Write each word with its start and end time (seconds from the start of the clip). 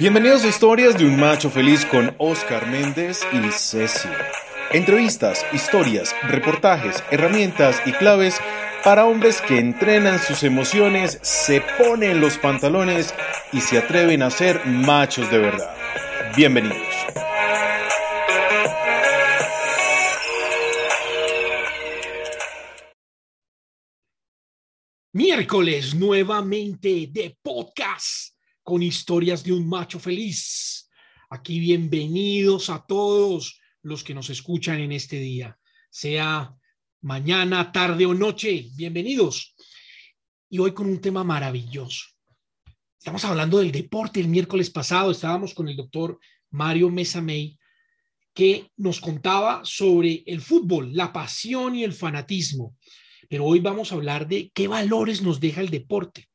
Bienvenidos 0.00 0.44
a 0.44 0.48
Historias 0.48 0.96
de 0.96 1.04
un 1.04 1.20
Macho 1.20 1.50
Feliz 1.50 1.84
con 1.84 2.14
Oscar 2.16 2.66
Méndez 2.70 3.20
y 3.34 3.52
Ceci. 3.52 4.08
Entrevistas, 4.72 5.44
historias, 5.52 6.14
reportajes, 6.22 7.04
herramientas 7.10 7.82
y 7.84 7.92
claves 7.92 8.40
para 8.82 9.04
hombres 9.04 9.42
que 9.42 9.58
entrenan 9.58 10.18
sus 10.18 10.42
emociones, 10.42 11.18
se 11.20 11.62
ponen 11.76 12.18
los 12.18 12.38
pantalones 12.38 13.14
y 13.52 13.60
se 13.60 13.76
atreven 13.76 14.22
a 14.22 14.30
ser 14.30 14.64
machos 14.64 15.30
de 15.30 15.36
verdad. 15.36 15.76
Bienvenidos. 16.34 16.78
Miércoles 25.12 25.94
nuevamente 25.94 27.06
de 27.10 27.36
podcast 27.42 28.39
con 28.62 28.82
historias 28.82 29.42
de 29.42 29.52
un 29.52 29.68
macho 29.68 29.98
feliz. 29.98 30.88
Aquí 31.30 31.60
bienvenidos 31.60 32.70
a 32.70 32.84
todos 32.86 33.60
los 33.82 34.04
que 34.04 34.14
nos 34.14 34.30
escuchan 34.30 34.80
en 34.80 34.92
este 34.92 35.18
día, 35.18 35.58
sea 35.90 36.54
mañana, 37.00 37.72
tarde 37.72 38.04
o 38.06 38.14
noche, 38.14 38.68
bienvenidos. 38.76 39.54
Y 40.50 40.58
hoy 40.58 40.72
con 40.72 40.86
un 40.86 41.00
tema 41.00 41.24
maravilloso. 41.24 42.06
Estamos 42.98 43.24
hablando 43.24 43.58
del 43.58 43.72
deporte. 43.72 44.20
El 44.20 44.28
miércoles 44.28 44.68
pasado 44.68 45.12
estábamos 45.12 45.54
con 45.54 45.68
el 45.68 45.76
doctor 45.76 46.18
Mario 46.50 46.90
Mesamey, 46.90 47.58
que 48.34 48.70
nos 48.76 49.00
contaba 49.00 49.62
sobre 49.64 50.22
el 50.26 50.40
fútbol, 50.40 50.94
la 50.94 51.12
pasión 51.12 51.76
y 51.76 51.84
el 51.84 51.92
fanatismo. 51.92 52.76
Pero 53.28 53.44
hoy 53.44 53.60
vamos 53.60 53.92
a 53.92 53.94
hablar 53.94 54.26
de 54.28 54.50
qué 54.52 54.68
valores 54.68 55.22
nos 55.22 55.40
deja 55.40 55.60
el 55.60 55.70
deporte 55.70 56.29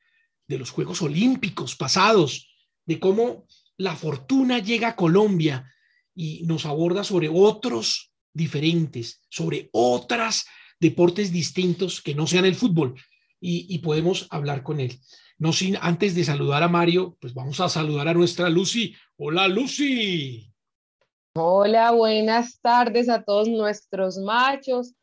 de 0.47 0.57
los 0.59 0.71
Juegos 0.71 1.01
Olímpicos 1.01 1.75
pasados, 1.75 2.49
de 2.85 2.99
cómo 2.99 3.45
la 3.77 3.95
fortuna 3.95 4.59
llega 4.59 4.89
a 4.89 4.95
Colombia 4.95 5.71
y 6.13 6.43
nos 6.43 6.65
aborda 6.65 7.03
sobre 7.03 7.29
otros 7.29 8.11
diferentes, 8.33 9.21
sobre 9.29 9.69
otras 9.71 10.45
deportes 10.79 11.31
distintos 11.31 12.01
que 12.01 12.15
no 12.15 12.27
sean 12.27 12.45
el 12.45 12.55
fútbol 12.55 12.95
y, 13.39 13.77
podemos 13.79 14.27
hablar 14.31 14.63
con 14.63 14.79
él. 14.79 14.97
No 15.37 15.53
sin 15.53 15.77
antes 15.81 16.15
de 16.15 16.23
saludar 16.23 16.63
a 16.63 16.67
Mario, 16.67 17.17
pues 17.19 17.33
vamos 17.33 17.59
a 17.59 17.69
saludar 17.69 18.07
a 18.07 18.13
nuestra 18.13 18.49
Lucy. 18.49 18.95
Hola 19.17 19.47
Lucy. 19.47 20.51
Hola, 21.35 21.91
buenas 21.91 22.59
tardes 22.61 23.09
a 23.09 23.21
todos 23.21 23.47
nuestros 23.47 24.17
machos 24.17 24.93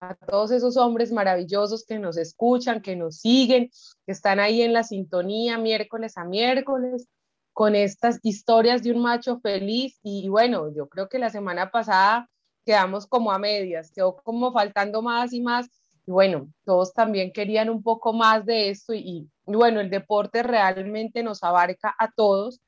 a 0.00 0.14
todos 0.14 0.50
esos 0.50 0.76
hombres 0.76 1.12
maravillosos 1.12 1.84
que 1.84 1.98
nos 1.98 2.16
escuchan, 2.16 2.82
que 2.82 2.96
nos 2.96 3.16
siguen, 3.16 3.70
que 4.06 4.12
están 4.12 4.40
ahí 4.40 4.62
en 4.62 4.72
la 4.72 4.84
sintonía 4.84 5.58
miércoles 5.58 6.16
a 6.16 6.24
miércoles 6.24 7.06
con 7.52 7.74
estas 7.74 8.18
historias 8.22 8.82
de 8.82 8.92
un 8.92 9.02
macho 9.02 9.40
feliz. 9.40 9.98
Y 10.02 10.28
bueno, 10.28 10.72
yo 10.74 10.88
creo 10.88 11.08
que 11.08 11.18
la 11.18 11.30
semana 11.30 11.70
pasada 11.70 12.28
quedamos 12.64 13.06
como 13.06 13.32
a 13.32 13.38
medias, 13.38 13.90
quedó 13.92 14.16
como 14.16 14.52
faltando 14.52 15.02
más 15.02 15.32
y 15.32 15.40
más. 15.40 15.68
Y 16.06 16.12
bueno, 16.12 16.48
todos 16.64 16.92
también 16.92 17.32
querían 17.32 17.70
un 17.70 17.82
poco 17.82 18.12
más 18.12 18.44
de 18.46 18.70
esto 18.70 18.94
y, 18.94 19.28
y 19.46 19.52
bueno, 19.52 19.80
el 19.80 19.90
deporte 19.90 20.42
realmente 20.42 21.22
nos 21.22 21.42
abarca 21.42 21.94
a 21.98 22.10
todos 22.10 22.60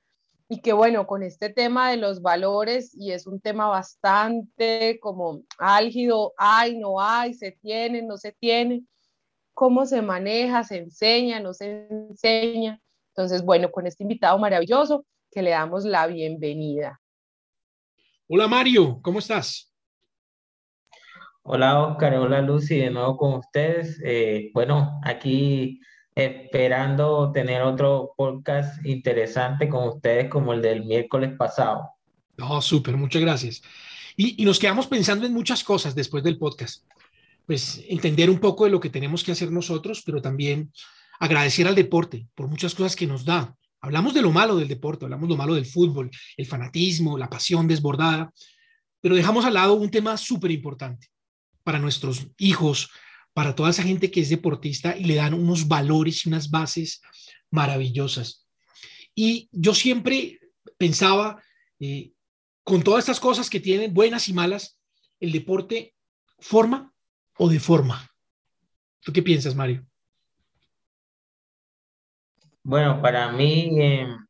y 0.52 0.60
que 0.60 0.74
bueno, 0.74 1.06
con 1.06 1.22
este 1.22 1.48
tema 1.48 1.90
de 1.90 1.96
los 1.96 2.20
valores, 2.20 2.94
y 2.94 3.12
es 3.12 3.26
un 3.26 3.40
tema 3.40 3.68
bastante 3.68 4.98
como 5.00 5.44
álgido, 5.56 6.34
hay, 6.36 6.76
no 6.76 7.00
hay, 7.00 7.32
se 7.32 7.52
tiene, 7.52 8.02
no 8.02 8.18
se 8.18 8.32
tiene, 8.32 8.84
cómo 9.54 9.86
se 9.86 10.02
maneja, 10.02 10.62
se 10.62 10.76
enseña, 10.76 11.40
no 11.40 11.54
se 11.54 11.86
enseña. 11.88 12.78
Entonces, 13.14 13.42
bueno, 13.42 13.72
con 13.72 13.86
este 13.86 14.02
invitado 14.02 14.38
maravilloso, 14.38 15.06
que 15.30 15.40
le 15.40 15.52
damos 15.52 15.86
la 15.86 16.06
bienvenida. 16.06 17.00
Hola 18.28 18.46
Mario, 18.46 19.00
¿cómo 19.00 19.20
estás? 19.20 19.72
Hola 21.44 21.82
Oscar, 21.82 22.14
hola 22.16 22.42
Lucy, 22.42 22.76
de 22.76 22.90
nuevo 22.90 23.16
con 23.16 23.32
ustedes. 23.36 23.98
Eh, 24.04 24.50
bueno, 24.52 25.00
aquí 25.02 25.80
esperando 26.14 27.32
tener 27.32 27.62
otro 27.62 28.12
podcast 28.16 28.84
interesante 28.84 29.68
con 29.68 29.88
ustedes 29.88 30.28
como 30.28 30.52
el 30.52 30.62
del 30.62 30.84
miércoles 30.84 31.32
pasado. 31.36 31.88
No, 32.36 32.60
súper, 32.60 32.96
muchas 32.96 33.22
gracias. 33.22 33.62
Y, 34.16 34.44
nos 34.44 34.58
quedamos 34.58 34.86
pensando 34.86 35.26
en 35.26 35.32
muchas 35.32 35.64
cosas 35.64 35.94
después 35.94 36.22
del 36.22 36.38
podcast. 36.38 36.84
Pues 37.46 37.82
entender 37.88 38.30
un 38.30 38.38
poco 38.38 38.64
de 38.64 38.70
lo 38.70 38.80
que 38.80 38.90
tenemos 38.90 39.24
que 39.24 39.32
hacer 39.32 39.50
nosotros, 39.50 40.02
pero 40.04 40.20
también 40.20 40.72
agradecer 41.18 41.66
al 41.66 41.74
deporte 41.74 42.26
por 42.34 42.48
muchas 42.48 42.74
cosas 42.74 42.94
que 42.94 43.06
nos 43.06 43.24
da. 43.24 43.54
Hablamos 43.80 44.14
de 44.14 44.22
lo 44.22 44.30
malo 44.30 44.56
del 44.56 44.68
deporte, 44.68 45.04
hablamos 45.04 45.28
de 45.28 45.34
lo 45.34 45.38
malo 45.38 45.54
del 45.54 45.66
fútbol, 45.66 46.10
el 46.36 46.46
fanatismo, 46.46 47.18
la 47.18 47.28
pasión 47.28 47.66
desbordada, 47.66 48.32
pero 49.00 49.16
dejamos 49.16 49.44
al 49.44 49.54
lado 49.54 49.74
un 49.74 49.90
tema 49.90 50.16
súper 50.16 50.52
importante 50.52 51.08
para 51.64 51.78
nuestros 51.78 52.28
hijos, 52.38 52.90
para 53.34 53.54
toda 53.54 53.70
esa 53.70 53.82
gente 53.82 54.10
que 54.10 54.20
es 54.20 54.28
deportista 54.28 54.96
y 54.96 55.04
le 55.04 55.16
dan 55.16 55.34
unos 55.34 55.66
valores 55.68 56.24
y 56.24 56.28
unas 56.28 56.50
bases 56.50 57.00
maravillosas. 57.50 58.46
Y 59.14 59.48
yo 59.52 59.74
siempre 59.74 60.40
pensaba, 60.78 61.42
eh, 61.80 62.12
con 62.64 62.82
todas 62.82 63.00
estas 63.00 63.20
cosas 63.20 63.48
que 63.48 63.60
tienen, 63.60 63.92
buenas 63.92 64.28
y 64.28 64.32
malas, 64.32 64.78
el 65.20 65.32
deporte 65.32 65.94
forma 66.38 66.92
o 67.38 67.48
deforma. 67.48 68.10
¿Tú 69.00 69.12
qué 69.12 69.22
piensas, 69.22 69.54
Mario? 69.54 69.86
Bueno, 72.64 73.02
para 73.02 73.32
mí, 73.32 73.70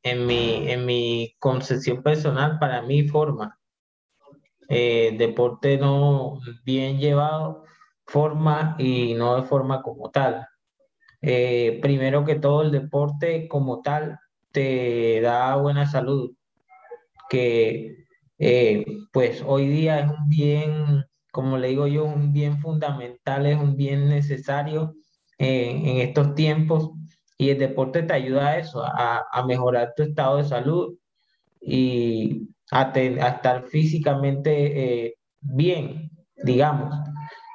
en, 0.02 0.26
mi, 0.26 0.70
en 0.70 0.86
mi 0.86 1.36
concepción 1.38 2.02
personal, 2.02 2.58
para 2.58 2.80
mí 2.80 3.06
forma. 3.06 3.58
Eh, 4.68 5.14
deporte 5.18 5.76
no 5.76 6.40
bien 6.64 6.98
llevado 6.98 7.64
forma 8.12 8.76
y 8.78 9.14
no 9.14 9.36
de 9.36 9.42
forma 9.42 9.82
como 9.82 10.10
tal. 10.10 10.46
Eh, 11.22 11.78
primero 11.80 12.24
que 12.24 12.34
todo, 12.36 12.62
el 12.62 12.70
deporte 12.70 13.48
como 13.48 13.80
tal 13.80 14.18
te 14.52 15.20
da 15.22 15.56
buena 15.56 15.86
salud, 15.86 16.32
que 17.30 18.04
eh, 18.38 18.84
pues 19.12 19.42
hoy 19.46 19.66
día 19.68 20.00
es 20.00 20.10
un 20.10 20.28
bien, 20.28 21.04
como 21.32 21.56
le 21.56 21.68
digo 21.68 21.86
yo, 21.86 22.04
un 22.04 22.32
bien 22.32 22.58
fundamental, 22.58 23.46
es 23.46 23.56
un 23.56 23.76
bien 23.76 24.08
necesario 24.08 24.94
eh, 25.38 25.70
en 25.70 25.96
estos 26.08 26.34
tiempos 26.34 26.90
y 27.38 27.50
el 27.50 27.58
deporte 27.58 28.02
te 28.02 28.12
ayuda 28.12 28.48
a 28.48 28.58
eso, 28.58 28.84
a, 28.84 29.44
mejorar 29.46 29.94
tu 29.96 30.02
estado 30.02 30.36
de 30.36 30.44
salud 30.44 30.98
y 31.60 32.48
a, 32.70 32.92
a 32.92 33.28
estar 33.28 33.64
físicamente 33.68 35.16
bien, 35.40 36.10
digamos. 36.44 37.11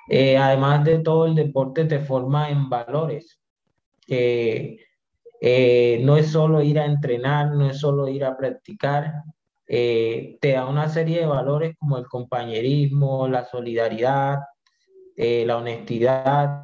Eh, 0.07 0.37
además 0.37 0.85
de 0.85 0.99
todo, 0.99 1.25
el 1.25 1.35
deporte 1.35 1.85
te 1.85 1.99
forma 1.99 2.49
en 2.49 2.69
valores. 2.69 3.39
Eh, 4.07 4.77
no 6.01 6.17
es 6.17 6.31
solo 6.31 6.61
ir 6.61 6.79
a 6.79 6.85
entrenar, 6.85 7.51
no 7.51 7.69
es 7.69 7.79
solo 7.79 8.07
ir 8.07 8.23
a 8.25 8.37
practicar, 8.37 9.23
eh, 9.67 10.37
te 10.41 10.53
da 10.53 10.65
una 10.65 10.89
serie 10.89 11.19
de 11.19 11.25
valores 11.25 11.75
como 11.77 11.97
el 11.97 12.07
compañerismo, 12.07 13.27
la 13.27 13.45
solidaridad, 13.45 14.39
la 15.17 15.57
honestidad 15.57 16.63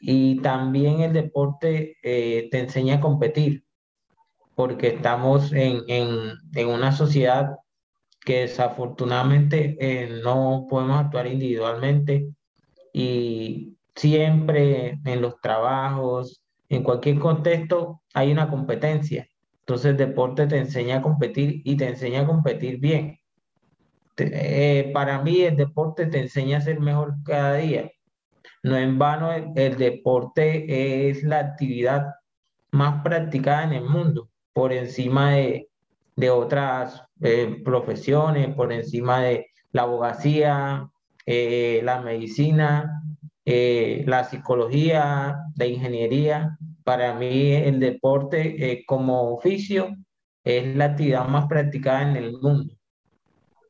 y 0.00 0.40
también 0.40 1.00
el 1.00 1.12
deporte 1.12 1.96
te 2.02 2.58
enseña 2.58 2.96
a 2.96 3.00
competir, 3.00 3.64
porque 4.56 4.88
estamos 4.88 5.52
en, 5.52 5.82
en, 5.86 6.32
en 6.54 6.68
una 6.68 6.90
sociedad 6.92 7.56
que 8.28 8.40
desafortunadamente 8.40 9.78
eh, 9.80 10.20
no 10.22 10.66
podemos 10.68 11.00
actuar 11.00 11.26
individualmente 11.28 12.28
y 12.92 13.74
siempre 13.96 15.00
en 15.02 15.22
los 15.22 15.40
trabajos, 15.40 16.42
en 16.68 16.82
cualquier 16.82 17.18
contexto 17.20 18.02
hay 18.12 18.30
una 18.30 18.50
competencia. 18.50 19.26
Entonces 19.60 19.92
el 19.92 19.96
deporte 19.96 20.46
te 20.46 20.58
enseña 20.58 20.98
a 20.98 21.02
competir 21.02 21.62
y 21.64 21.74
te 21.78 21.88
enseña 21.88 22.20
a 22.20 22.26
competir 22.26 22.78
bien. 22.78 23.18
Eh, 24.18 24.90
para 24.92 25.22
mí 25.22 25.40
el 25.40 25.56
deporte 25.56 26.04
te 26.04 26.20
enseña 26.20 26.58
a 26.58 26.60
ser 26.60 26.80
mejor 26.80 27.14
cada 27.24 27.54
día. 27.54 27.90
No 28.62 28.76
en 28.76 28.98
vano 28.98 29.32
el 29.32 29.78
deporte 29.78 31.08
es 31.08 31.22
la 31.22 31.38
actividad 31.38 32.08
más 32.72 33.02
practicada 33.02 33.64
en 33.64 33.72
el 33.72 33.84
mundo, 33.84 34.28
por 34.52 34.74
encima 34.74 35.32
de, 35.32 35.70
de 36.14 36.28
otras 36.28 37.07
eh, 37.20 37.60
profesiones, 37.64 38.54
por 38.54 38.72
encima 38.72 39.20
de 39.20 39.50
la 39.72 39.82
abogacía, 39.82 40.88
eh, 41.26 41.80
la 41.82 42.00
medicina, 42.00 43.02
eh, 43.44 44.04
la 44.06 44.24
psicología, 44.24 45.36
la 45.56 45.66
ingeniería. 45.66 46.56
Para 46.84 47.14
mí 47.14 47.52
el 47.52 47.80
deporte 47.80 48.84
como 48.86 49.34
oficio 49.34 49.94
es 50.44 50.76
la 50.76 50.86
actividad 50.86 51.28
más 51.28 51.46
practicada 51.46 52.02
en 52.08 52.16
el 52.16 52.32
mundo. 52.32 52.74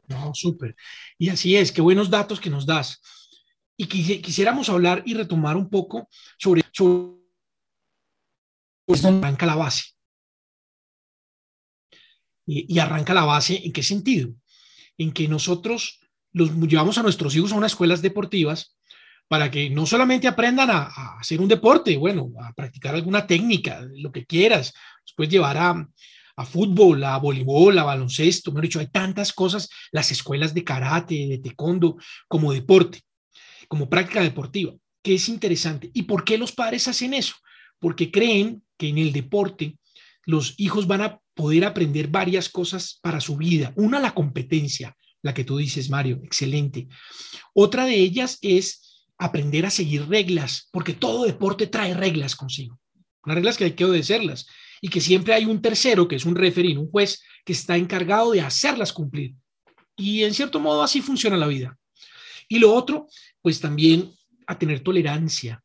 No, 0.07 0.33
súper. 0.35 0.77
Y 1.19 1.31
así 1.31 1.57
es, 1.57 1.73
qué 1.73 1.81
buenos 1.81 2.11
datos 2.11 2.41
que 2.41 2.51
nos 2.51 2.65
das. 2.65 3.01
Y 3.77 3.87
quisiéramos 3.87 4.69
hablar 4.69 5.03
y 5.05 5.15
retomar 5.15 5.57
un 5.57 5.69
poco 5.69 6.09
sobre, 6.37 6.63
sobre 6.73 7.19
arranca 9.05 9.47
la 9.47 9.55
base 9.55 9.98
y 12.51 12.79
arranca 12.79 13.13
la 13.15 13.25
base. 13.25 13.61
¿En 13.65 13.73
qué 13.73 13.83
sentido? 13.83 14.31
En 14.97 15.13
que 15.13 15.29
nosotros 15.29 16.01
los 16.33 16.51
llevamos 16.69 16.99
a 16.99 17.03
nuestros 17.03 17.35
hijos 17.37 17.53
a 17.53 17.57
unas 17.57 17.73
escuelas 17.73 18.03
deportivas 18.03 18.77
para 19.29 19.51
que 19.51 19.69
no 19.69 19.85
solamente 19.87 20.27
aprendan 20.27 20.71
a, 20.71 21.19
hacer 21.19 21.41
un 21.41 21.49
deporte, 21.49 21.97
bueno, 21.97 22.33
a 22.41 22.53
practicar 22.55 22.95
alguna 22.95 23.27
técnica, 23.27 23.87
lo 23.97 24.11
que 24.11 24.25
quieras, 24.25 24.73
después 25.05 25.29
llevar 25.29 25.59
a, 25.59 25.89
a 26.37 26.45
fútbol, 26.47 27.05
a 27.05 27.19
voleibol, 27.19 27.79
a 27.79 27.85
baloncesto, 27.85 28.53
me 28.53 28.61
he 28.61 28.63
dicho, 28.63 28.81
hay 28.81 28.89
tantas 28.89 29.33
cosas, 29.33 29.69
las 29.93 30.11
escuelas 30.11 30.55
de 30.55 30.65
karate, 30.65 31.27
de 31.29 31.39
taekwondo, 31.39 31.97
como 32.27 32.55
deporte, 32.55 33.03
como 33.69 33.91
práctica 33.91 34.23
deportiva, 34.23 34.73
que 35.03 35.15
es 35.15 35.29
interesante. 35.29 35.91
¿Y 35.93 36.05
por 36.05 36.25
qué 36.25 36.39
los 36.39 36.53
padres 36.53 36.89
hacen 36.89 37.13
eso? 37.13 37.35
Porque 37.79 38.11
creen 38.11 38.63
que 38.79 38.89
en 38.89 38.97
el 38.97 39.13
deporte 39.13 39.77
los 40.29 40.53
hijos 40.59 40.87
van 40.87 41.01
a 41.01 41.21
poder 41.33 41.65
aprender 41.65 42.09
varias 42.09 42.51
cosas 42.51 42.99
para 43.01 43.19
su 43.19 43.39
vida. 43.39 43.73
Una, 43.77 43.99
la 43.99 44.13
competencia, 44.13 44.95
la 45.23 45.33
que 45.33 45.43
tú 45.43 45.57
dices, 45.57 45.89
Mario, 45.89 46.21
excelente. 46.23 46.87
Otra 47.55 47.87
de 47.87 47.95
ellas 47.95 48.37
es 48.43 49.07
aprender 49.17 49.65
a 49.65 49.71
seguir 49.71 50.07
reglas, 50.07 50.69
porque 50.71 50.93
todo 50.93 51.25
deporte 51.25 51.67
trae 51.67 51.95
reglas 51.95 52.37
consigo. 52.37 52.79
Las 53.25 53.37
reglas 53.37 53.57
que 53.57 53.65
hay 53.65 53.73
que 53.73 53.87
obedecerlas 53.87 54.47
y 54.83 54.91
que 54.91 55.01
siempre 55.01 55.33
hay 55.33 55.47
un 55.47 55.63
tercero, 55.63 56.07
que 56.07 56.17
es 56.17 56.27
un 56.27 56.35
referee, 56.35 56.77
un 56.77 56.91
juez, 56.91 57.23
que 57.43 57.55
está 57.55 57.79
encargado 57.79 58.33
de 58.33 58.43
hacerlas 58.43 58.93
cumplir. 58.93 59.35
Y 59.97 60.25
en 60.25 60.35
cierto 60.35 60.61
modo 60.61 60.83
así 60.83 61.01
funciona 61.01 61.39
la 61.39 61.47
vida. 61.47 61.75
Y 62.49 62.59
lo 62.59 62.75
otro, 62.75 63.07
pues 63.41 63.63
también 63.63 64.13
a 64.47 64.59
tener 64.59 64.81
tolerancia, 64.81 65.63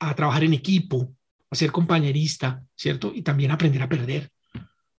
a 0.00 0.12
trabajar 0.16 0.42
en 0.42 0.54
equipo, 0.54 1.14
a 1.52 1.72
compañerista, 1.72 2.62
¿cierto? 2.74 3.12
Y 3.14 3.22
también 3.22 3.50
aprender 3.50 3.82
a 3.82 3.88
perder 3.88 4.30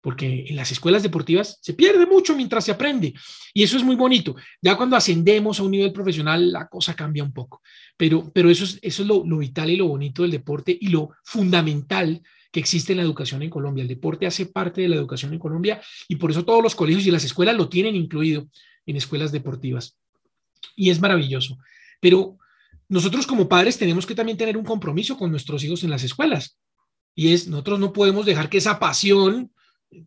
porque 0.02 0.46
en 0.48 0.56
las 0.56 0.72
escuelas 0.72 1.02
deportivas 1.02 1.58
se 1.62 1.74
pierde 1.74 2.06
mucho 2.06 2.34
mientras 2.36 2.64
se 2.64 2.72
aprende 2.72 3.14
y 3.54 3.62
eso 3.62 3.76
es 3.76 3.84
muy 3.84 3.94
bonito. 3.94 4.34
Ya 4.60 4.76
cuando 4.76 4.96
ascendemos 4.96 5.60
a 5.60 5.62
un 5.62 5.70
nivel 5.70 5.92
profesional 5.92 6.52
la 6.52 6.66
cosa 6.66 6.94
cambia 6.94 7.22
un 7.22 7.32
poco, 7.32 7.62
pero, 7.96 8.30
pero 8.34 8.50
eso 8.50 8.64
es, 8.64 8.78
eso 8.82 9.02
es 9.02 9.08
lo, 9.08 9.24
lo 9.24 9.38
vital 9.38 9.70
y 9.70 9.76
lo 9.76 9.86
bonito 9.86 10.22
del 10.22 10.32
deporte 10.32 10.76
y 10.78 10.88
lo 10.88 11.10
fundamental 11.22 12.20
que 12.50 12.60
existe 12.60 12.92
en 12.92 12.98
la 12.98 13.04
educación 13.04 13.42
en 13.42 13.50
Colombia. 13.50 13.82
El 13.82 13.88
deporte 13.88 14.26
hace 14.26 14.46
parte 14.46 14.82
de 14.82 14.88
la 14.88 14.96
educación 14.96 15.32
en 15.32 15.38
Colombia 15.38 15.80
y 16.08 16.16
por 16.16 16.32
eso 16.32 16.44
todos 16.44 16.62
los 16.62 16.74
colegios 16.74 17.06
y 17.06 17.10
las 17.12 17.24
escuelas 17.24 17.56
lo 17.56 17.68
tienen 17.68 17.94
incluido 17.96 18.48
en 18.84 18.96
escuelas 18.96 19.30
deportivas. 19.30 19.96
Y 20.74 20.90
es 20.90 21.00
maravilloso. 21.00 21.58
Pero 22.00 22.38
nosotros 22.92 23.26
como 23.26 23.48
padres 23.48 23.78
tenemos 23.78 24.04
que 24.04 24.14
también 24.14 24.36
tener 24.36 24.54
un 24.54 24.64
compromiso 24.64 25.16
con 25.16 25.30
nuestros 25.30 25.64
hijos 25.64 25.82
en 25.82 25.88
las 25.88 26.04
escuelas. 26.04 26.58
Y 27.14 27.32
es, 27.32 27.48
nosotros 27.48 27.80
no 27.80 27.90
podemos 27.90 28.26
dejar 28.26 28.50
que 28.50 28.58
esa 28.58 28.78
pasión 28.78 29.50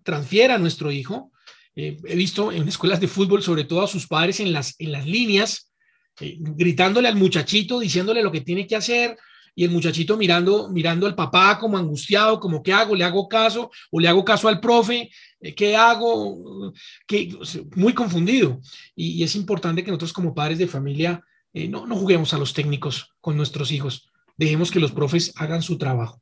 transfiera 0.03 0.53
a 0.53 0.59
nuestro 0.59 0.91
hijo. 0.91 1.31
Eh, 1.75 1.97
he 2.05 2.15
visto 2.15 2.51
en 2.51 2.67
escuelas 2.67 2.99
de 2.99 3.07
fútbol, 3.07 3.41
sobre 3.41 3.63
todo 3.63 3.81
a 3.81 3.87
sus 3.87 4.05
padres 4.05 4.39
en 4.39 4.53
las, 4.53 4.75
en 4.77 4.91
las 4.91 5.07
líneas, 5.07 5.71
eh, 6.19 6.37
gritándole 6.39 7.07
al 7.07 7.15
muchachito, 7.15 7.79
diciéndole 7.79 8.21
lo 8.21 8.31
que 8.31 8.41
tiene 8.41 8.67
que 8.67 8.75
hacer, 8.75 9.17
y 9.55 9.63
el 9.63 9.71
muchachito 9.71 10.15
mirando, 10.15 10.69
mirando 10.69 11.07
al 11.07 11.15
papá 11.15 11.57
como 11.57 11.79
angustiado, 11.79 12.39
como 12.39 12.61
¿qué 12.61 12.71
hago? 12.71 12.93
¿Le 12.93 13.03
hago 13.03 13.27
caso? 13.27 13.71
¿O 13.89 13.99
le 13.99 14.07
hago 14.07 14.23
caso 14.23 14.47
al 14.47 14.59
profe? 14.59 15.09
Eh, 15.41 15.55
¿Qué 15.55 15.75
hago? 15.75 16.71
¿Qué? 17.07 17.35
Muy 17.75 17.93
confundido. 17.93 18.61
Y, 18.95 19.23
es 19.23 19.35
importante 19.35 19.83
que 19.83 19.89
nosotros 19.89 20.13
como 20.13 20.35
padres 20.35 20.59
de 20.59 20.67
familia 20.67 21.19
no, 21.69 21.87
no 21.87 21.95
juguemos 21.95 22.33
a 22.33 22.37
los 22.37 22.53
técnicos 22.53 23.15
con 23.21 23.37
nuestros 23.37 23.71
hijos. 23.71 24.11
Dejemos 24.37 24.71
que 24.71 24.79
los 24.79 24.91
profes 24.91 25.33
hagan 25.37 25.61
su 25.61 25.77
trabajo. 25.77 26.21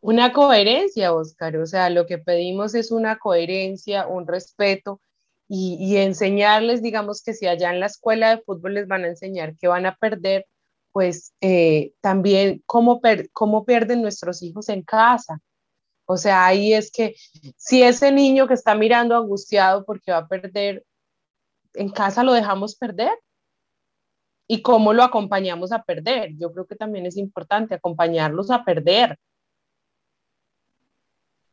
Una 0.00 0.32
coherencia, 0.32 1.14
Oscar, 1.14 1.56
o 1.58 1.66
sea, 1.66 1.88
lo 1.88 2.06
que 2.06 2.18
pedimos 2.18 2.74
es 2.74 2.90
una 2.90 3.18
coherencia, 3.18 4.08
un 4.08 4.26
respeto 4.26 5.00
y, 5.48 5.96
enseñarles, 5.98 6.82
digamos 6.82 7.22
que 7.22 7.34
si 7.34 7.46
allá 7.46 7.70
en 7.70 7.78
la 7.78 7.86
escuela 7.86 8.30
de 8.30 8.42
fútbol 8.42 8.74
les 8.74 8.88
van 8.88 9.04
a 9.04 9.08
enseñar 9.08 9.56
que 9.58 9.68
van 9.68 9.86
a 9.86 9.94
perder, 9.96 10.46
pues 10.92 11.34
eh, 11.40 11.92
también 12.00 12.62
cómo, 12.66 13.00
cómo 13.32 13.64
pierden 13.64 14.02
nuestros 14.02 14.42
hijos 14.42 14.68
en 14.70 14.82
casa. 14.82 15.40
O 16.06 16.16
sea, 16.16 16.46
ahí 16.46 16.72
es 16.72 16.90
que 16.90 17.14
si 17.56 17.82
ese 17.82 18.10
niño 18.12 18.48
que 18.48 18.54
está 18.54 18.74
mirando 18.74 19.14
angustiado 19.16 19.84
porque 19.84 20.10
va 20.10 20.18
a 20.18 20.28
perder, 20.28 20.84
en 21.74 21.90
casa 21.90 22.24
lo 22.24 22.32
dejamos 22.32 22.74
perder. 22.74 23.12
¿Y 24.52 24.60
cómo 24.60 24.92
lo 24.92 25.02
acompañamos 25.02 25.72
a 25.72 25.82
perder? 25.82 26.36
Yo 26.36 26.52
creo 26.52 26.66
que 26.66 26.76
también 26.76 27.06
es 27.06 27.16
importante 27.16 27.74
acompañarlos 27.74 28.50
a 28.50 28.64
perder 28.64 29.18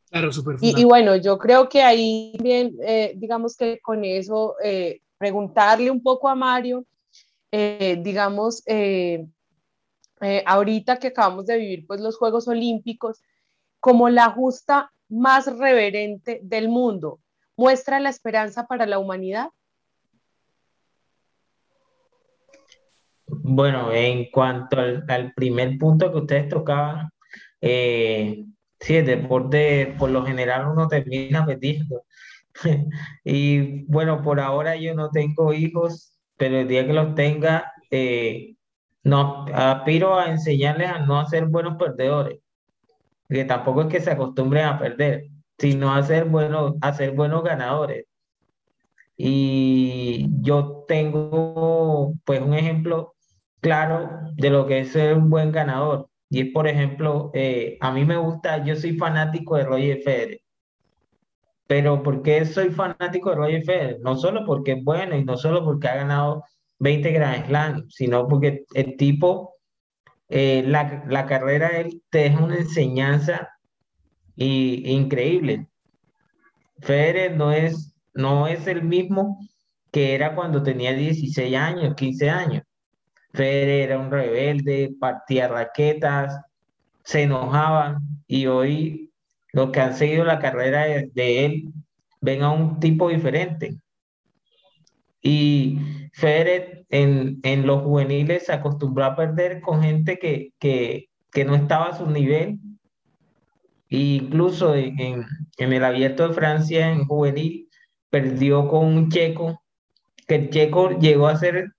Claro, 0.09 0.33
súper. 0.33 0.57
Y, 0.59 0.81
y, 0.81 0.83
bueno, 0.83 1.15
yo 1.15 1.37
creo 1.37 1.69
que 1.69 1.81
ahí 1.83 2.35
bien, 2.41 2.75
eh, 2.81 3.13
digamos 3.15 3.55
que 3.55 3.79
con 3.79 4.03
eso, 4.03 4.55
eh, 4.63 5.01
preguntarle 5.17 5.91
un 5.91 6.01
poco 6.01 6.27
a 6.27 6.35
Mario, 6.35 6.85
eh, 7.51 7.97
digamos, 8.01 8.63
ahorita 10.45 10.97
que 10.97 11.07
acabamos 11.07 11.45
de 11.45 11.57
vivir 11.57 11.87
pues 11.87 12.01
los 12.01 12.17
Juegos 12.17 12.47
Olímpicos, 12.47 13.21
como 13.79 14.09
la 14.09 14.31
justa 14.31 14.91
más 15.07 15.45
reverente 15.57 16.39
del 16.43 16.69
mundo, 16.69 17.19
¿muestra 17.55 17.99
la 17.99 18.09
esperanza 18.09 18.67
para 18.67 18.85
la 18.85 18.99
humanidad? 18.99 19.49
Bueno, 23.51 23.91
en 23.91 24.29
cuanto 24.31 24.79
al, 24.79 25.05
al 25.07 25.33
primer 25.33 25.77
punto 25.77 26.11
que 26.11 26.17
ustedes 26.19 26.49
tocaban, 26.49 27.09
eh, 27.61 28.45
Sí, 28.79 28.95
el 28.95 29.05
deporte 29.05 29.93
por 29.97 30.09
lo 30.09 30.25
general 30.25 30.67
uno 30.67 30.87
termina 30.87 31.45
perdiendo. 31.45 32.03
Y 33.23 33.85
bueno, 33.85 34.21
por 34.21 34.39
ahora 34.39 34.75
yo 34.75 34.95
no 34.95 35.09
tengo 35.11 35.53
hijos, 35.53 36.13
pero 36.37 36.59
el 36.59 36.67
día 36.67 36.85
que 36.85 36.93
los 36.93 37.15
tenga, 37.15 37.71
eh, 37.91 38.55
no, 39.03 39.45
aspiro 39.53 40.19
a 40.19 40.29
enseñarles 40.31 40.89
a 40.89 40.99
no 40.99 41.25
ser 41.27 41.45
buenos 41.47 41.77
perdedores, 41.77 42.39
que 43.29 43.45
tampoco 43.45 43.83
es 43.83 43.87
que 43.87 44.01
se 44.01 44.11
acostumbren 44.11 44.65
a 44.65 44.79
perder, 44.79 45.27
sino 45.57 45.93
a 45.93 46.03
ser 46.03 46.25
buenos, 46.25 46.75
a 46.81 46.93
ser 46.93 47.11
buenos 47.11 47.43
ganadores. 47.43 48.05
Y 49.17 50.27
yo 50.41 50.85
tengo 50.87 52.13
pues 52.25 52.41
un 52.41 52.53
ejemplo 52.53 53.15
claro 53.61 54.09
de 54.35 54.49
lo 54.49 54.65
que 54.67 54.79
es 54.79 54.91
ser 54.91 55.15
un 55.15 55.29
buen 55.29 55.51
ganador. 55.51 56.09
Y 56.29 56.41
es, 56.41 56.53
por 56.53 56.67
ejemplo, 56.67 57.31
eh, 57.33 57.77
a 57.81 57.91
mí 57.91 58.05
me 58.05 58.17
gusta, 58.17 58.63
yo 58.63 58.75
soy 58.75 58.97
fanático 58.97 59.57
de 59.57 59.63
Roger 59.63 60.01
Federer. 60.03 60.41
Pero 61.67 62.01
¿por 62.03 62.21
qué 62.23 62.45
soy 62.45 62.69
fanático 62.71 63.29
de 63.29 63.35
Roger 63.35 63.63
Federer? 63.63 63.99
No 64.01 64.15
solo 64.15 64.45
porque 64.45 64.73
es 64.73 64.83
bueno 64.83 65.15
y 65.15 65.23
no 65.23 65.37
solo 65.37 65.63
porque 65.63 65.87
ha 65.87 65.95
ganado 65.95 66.43
20 66.79 67.11
Grand 67.11 67.45
Slam, 67.47 67.89
sino 67.89 68.27
porque 68.27 68.65
el 68.73 68.97
tipo, 68.97 69.55
eh, 70.29 70.63
la, 70.65 71.03
la, 71.07 71.25
carrera 71.25 71.69
de 71.69 71.81
él 71.81 72.03
te 72.09 72.19
deja 72.19 72.43
una 72.43 72.57
enseñanza 72.57 73.49
y, 74.35 74.89
increíble. 74.89 75.67
Federer 76.79 77.35
no 77.35 77.51
es, 77.51 77.93
no 78.13 78.47
es 78.47 78.67
el 78.67 78.83
mismo 78.83 79.39
que 79.91 80.15
era 80.15 80.35
cuando 80.35 80.63
tenía 80.63 80.93
16 80.93 81.55
años, 81.55 81.95
15 81.95 82.29
años. 82.29 82.63
Federer 83.33 83.89
era 83.89 83.99
un 83.99 84.11
rebelde, 84.11 84.95
partía 84.99 85.47
raquetas, 85.47 86.41
se 87.03 87.23
enojaba 87.23 87.99
y 88.27 88.47
hoy 88.47 89.11
los 89.51 89.71
que 89.71 89.79
han 89.79 89.95
seguido 89.95 90.23
la 90.23 90.39
carrera 90.39 90.85
de, 90.85 91.45
él 91.45 91.73
ven 92.21 92.43
a 92.43 92.51
un 92.51 92.79
tipo 92.79 93.09
diferente. 93.09 93.77
Y 95.21 95.79
Federer 96.13 96.85
en, 96.89 97.39
los 97.65 97.83
juveniles 97.83 98.45
se 98.45 98.53
acostumbró 98.53 99.05
a 99.05 99.15
perder 99.15 99.61
con 99.61 99.81
gente 99.81 100.17
que, 100.17 100.53
que, 100.59 101.45
no 101.45 101.55
estaba 101.55 101.87
a 101.87 101.97
su 101.97 102.09
nivel. 102.09 102.59
E 103.89 103.97
incluso 103.97 104.75
en, 104.75 105.25
en 105.57 105.73
el 105.73 105.83
abierto 105.83 106.27
de 106.27 106.33
Francia 106.33 106.91
en 106.91 107.05
juvenil 107.05 107.69
perdió 108.09 108.67
con 108.67 108.85
un 108.85 109.09
checo, 109.09 109.61
que 110.27 110.35
el 110.35 110.49
checo 110.49 110.99
llegó 110.99 111.27
a 111.27 111.37
ser 111.37 111.73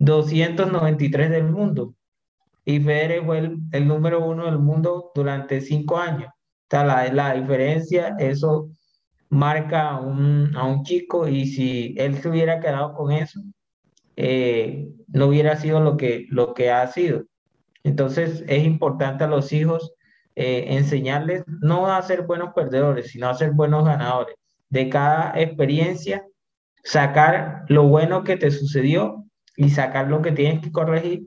293 0.00 1.30
del 1.30 1.44
mundo. 1.44 1.94
Y 2.64 2.80
Federer 2.80 3.24
fue 3.24 3.38
el, 3.72 3.88
número 3.88 4.24
uno 4.26 4.46
del 4.46 4.58
mundo 4.58 5.12
durante 5.14 5.60
cinco 5.60 5.98
años. 5.98 6.28
O 6.28 6.66
sea, 6.70 6.84
la, 6.84 7.12
la 7.12 7.34
diferencia, 7.34 8.16
eso 8.18 8.70
marca 9.28 9.90
a 9.90 10.00
un, 10.00 10.54
a 10.56 10.64
un 10.64 10.82
chico 10.82 11.28
y 11.28 11.46
si 11.46 11.94
él 11.96 12.20
se 12.20 12.28
hubiera 12.28 12.60
quedado 12.60 12.94
con 12.94 13.12
eso, 13.12 13.40
eh, 14.16 14.88
no 15.08 15.26
hubiera 15.26 15.56
sido 15.56 15.80
lo 15.80 15.96
que, 15.96 16.26
lo 16.30 16.54
que 16.54 16.70
ha 16.70 16.86
sido. 16.88 17.24
Entonces 17.84 18.44
es 18.48 18.64
importante 18.64 19.24
a 19.24 19.28
los 19.28 19.52
hijos 19.52 19.94
eh, 20.34 20.76
enseñarles 20.76 21.44
no 21.46 21.86
a 21.92 22.02
ser 22.02 22.22
buenos 22.22 22.52
perdedores, 22.54 23.10
sino 23.12 23.28
a 23.28 23.34
ser 23.34 23.52
buenos 23.52 23.84
ganadores. 23.84 24.36
De 24.68 24.88
cada 24.88 25.40
experiencia, 25.40 26.24
sacar 26.84 27.64
lo 27.68 27.84
bueno 27.84 28.24
que 28.24 28.36
te 28.36 28.50
sucedió 28.50 29.19
y 29.60 29.68
sacar 29.68 30.08
lo 30.08 30.22
que 30.22 30.32
tienes 30.32 30.62
que 30.62 30.72
corregir 30.72 31.26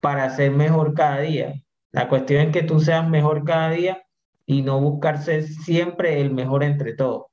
para 0.00 0.30
ser 0.30 0.50
mejor 0.50 0.94
cada 0.94 1.20
día. 1.20 1.62
La 1.92 2.08
cuestión 2.08 2.46
es 2.46 2.52
que 2.52 2.62
tú 2.62 2.80
seas 2.80 3.06
mejor 3.06 3.44
cada 3.44 3.70
día 3.70 4.02
y 4.46 4.62
no 4.62 4.80
buscarse 4.80 5.42
siempre 5.42 6.22
el 6.22 6.32
mejor 6.32 6.64
entre 6.64 6.94
todos. 6.94 7.26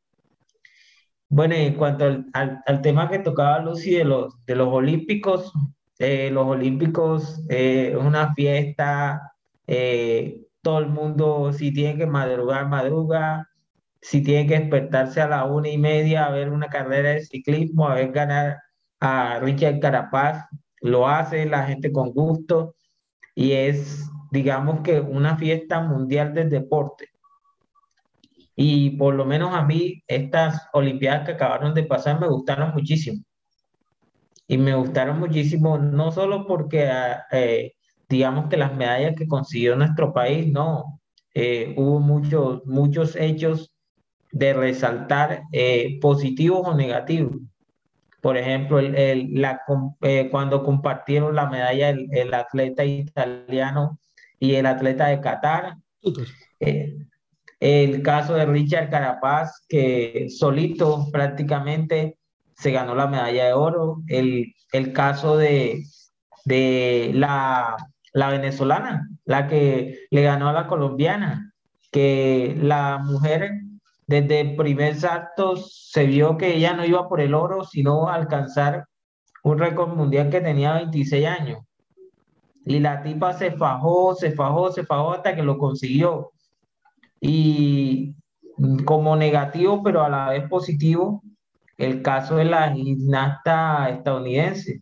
Bueno, 1.30 1.56
en 1.56 1.76
cuanto 1.76 2.26
al, 2.34 2.82
tema 2.82 3.10
que 3.10 3.20
tocaba 3.20 3.60
Lucy 3.60 3.92
de 3.92 4.04
los, 4.04 4.36
de 4.46 4.56
los 4.56 4.68
Olímpicos, 4.68 5.54
eh, 5.98 6.30
los 6.30 6.46
Olímpicos 6.46 7.42
eh, 7.50 7.92
es 7.94 8.06
una 8.06 8.34
fiesta, 8.34 9.22
eh, 9.66 10.42
todo 10.62 10.80
el 10.80 10.88
mundo, 10.88 11.54
si 11.54 11.72
tiene 11.74 11.98
que 11.98 12.06
madrugar, 12.06 12.68
madruga, 12.68 13.48
si 14.02 14.22
tiene 14.22 14.46
que 14.46 14.60
despertarse 14.60 15.22
a 15.22 15.28
la 15.30 15.46
una 15.46 15.70
y 15.70 15.78
media 15.78 16.26
a 16.26 16.32
ver 16.32 16.50
una 16.50 16.68
carrera 16.68 17.12
de 17.12 17.22
ciclismo, 17.22 17.88
a 17.88 17.96
ver 17.96 18.12
ganar 18.12 18.58
a 19.04 19.38
Richard 19.40 19.82
Carapaz, 19.82 20.46
lo 20.80 21.10
hace 21.10 21.46
la 21.46 21.66
gente 21.66 21.92
con 21.92 22.12
gusto 22.12 22.76
y 23.36 23.52
es, 23.52 24.10
digamos 24.32 24.80
que, 24.80 25.02
una 25.02 25.38
fiesta 25.38 25.82
mundial 25.82 26.34
del 26.34 26.50
deporte. 26.50 27.10
Y 28.56 28.92
por 28.92 29.16
lo 29.16 29.26
menos 29.26 29.54
a 29.54 29.64
mí, 29.64 30.02
estas 30.08 30.70
Olimpiadas 30.72 31.26
que 31.26 31.34
acabaron 31.34 31.74
de 31.74 31.84
pasar 31.84 32.22
me 32.22 32.30
gustaron 32.30 32.72
muchísimo. 32.74 33.22
Y 34.48 34.58
me 34.58 34.74
gustaron 34.74 35.20
muchísimo, 35.20 35.78
no 35.78 36.12
solo 36.14 36.48
porque, 36.48 36.88
ah, 36.88 37.26
eh, 37.32 37.74
digamos 38.08 38.48
que 38.48 38.56
las 38.56 38.74
medallas 38.74 39.16
que 39.18 39.28
consiguió 39.28 39.76
nuestro 39.76 40.14
país, 40.14 40.50
no, 40.50 41.02
eh, 41.34 41.74
hubo 41.78 42.00
muchos, 42.00 42.66
muchos 42.66 43.18
hechos 43.18 43.74
de 44.32 44.54
resaltar 44.54 45.44
eh, 45.52 46.00
positivos 46.00 46.62
o 46.66 46.74
negativos. 46.74 47.36
Por 48.24 48.38
ejemplo, 48.38 48.80
el, 48.80 49.34
la, 49.34 49.60
cuando 50.32 50.64
compartieron 50.64 51.36
la 51.36 51.50
medalla 51.50 51.90
el, 51.90 52.08
el, 52.14 52.34
atleta 52.34 52.86
italiano 52.86 54.00
y 54.40 54.56
el 54.56 54.66
atleta 54.66 55.08
de 55.08 55.20
Qatar, 55.20 55.76
el 57.60 58.02
caso 58.02 58.36
de 58.36 58.46
Richard 58.46 58.90
Carapaz, 58.90 59.66
que 59.68 60.28
solito 60.30 61.10
prácticamente 61.12 62.18
se 62.56 62.72
ganó 62.72 62.96
la 62.96 63.08
medalla 63.08 63.48
de 63.48 63.54
oro. 63.54 63.98
El, 64.08 64.54
el 64.72 64.94
caso 64.94 65.36
de, 65.36 65.84
de 66.46 67.12
la, 67.14 67.76
la 68.14 68.30
venezolana, 68.30 69.10
la 69.26 69.50
que 69.50 70.00
le 70.12 70.22
ganó 70.22 70.48
a 70.48 70.54
la 70.54 70.68
colombiana, 70.68 71.54
que 71.92 72.56
la 72.58 73.00
mujer 73.00 73.52
desde 74.08 74.42
el 74.42 74.56
primer 74.56 74.96
salto 74.96 75.56
se 75.56 76.06
vio 76.06 76.38
que 76.38 76.56
ella 76.56 76.74
no 76.74 76.86
iba 76.86 77.08
por 77.08 77.22
el 77.22 77.34
oro, 77.34 77.64
sino 77.64 78.10
alcanzar 78.10 78.86
un 79.44 79.58
récord 79.58 79.96
mundial 79.96 80.30
que 80.30 80.42
tenía 80.42 80.74
26 80.74 81.26
años. 81.26 81.60
Y 82.66 82.80
la 82.80 83.04
tipa 83.04 83.34
se 83.34 83.52
fajó, 83.52 84.16
se 84.16 84.32
fajó, 84.32 84.72
se 84.72 84.86
fajó 84.86 85.14
hasta 85.14 85.36
que 85.36 85.44
lo 85.44 85.58
consiguió. 85.58 86.32
Y 87.20 88.16
como 88.86 89.16
negativo, 89.16 89.84
pero 89.84 90.04
a 90.04 90.10
la 90.10 90.30
vez 90.30 90.48
positivo, 90.48 91.22
el 91.78 92.02
caso 92.02 92.38
de 92.38 92.46
la 92.46 92.72
gimnasta 92.72 93.90
estadounidense, 93.90 94.82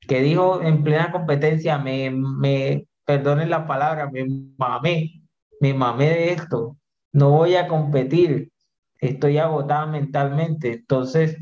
que 0.00 0.20
dijo 0.20 0.62
en 0.62 0.84
plena 0.84 1.10
competencia, 1.10 1.78
me, 1.78 2.10
me 2.10 2.86
perdonen 3.04 3.50
la 3.50 3.66
palabra, 3.66 4.10
me 4.10 4.26
mamé, 4.56 5.22
me 5.60 5.74
mamé 5.74 6.10
de 6.10 6.32
esto, 6.32 6.76
no 7.12 7.30
voy 7.30 7.56
a 7.56 7.66
competir, 7.66 8.52
estoy 9.00 9.38
agotada 9.38 9.86
mentalmente. 9.86 10.72
Entonces, 10.72 11.36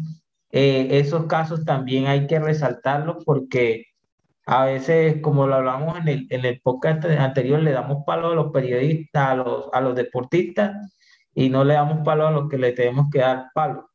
eh, 0.51 0.89
esos 0.93 1.27
casos 1.27 1.65
también 1.65 2.07
hay 2.07 2.27
que 2.27 2.39
resaltarlos 2.39 3.25
porque 3.25 3.87
a 4.47 4.67
veces, 4.67 5.21
como 5.23 5.47
lo 5.47 5.55
hablamos 5.55 5.99
en 5.99 6.09
el, 6.09 6.27
en 6.31 6.45
el 6.45 6.61
podcast 6.61 7.05
anterior, 7.05 7.61
le 7.61 7.73
damos 7.73 8.05
palo 8.07 8.29
a 8.29 8.35
los 8.35 8.53
periodistas, 8.53 9.29
a 9.29 9.35
los, 9.37 9.65
a 9.73 9.81
los 9.81 9.95
deportistas, 9.97 10.93
y 11.35 11.49
no 11.49 11.65
le 11.65 11.75
damos 11.75 12.05
palo 12.05 12.27
a 12.27 12.31
los 12.31 12.49
que 12.49 12.59
le 12.59 12.73
tenemos 12.73 13.07
que 13.11 13.21
dar 13.21 13.47
palo. 13.55 13.91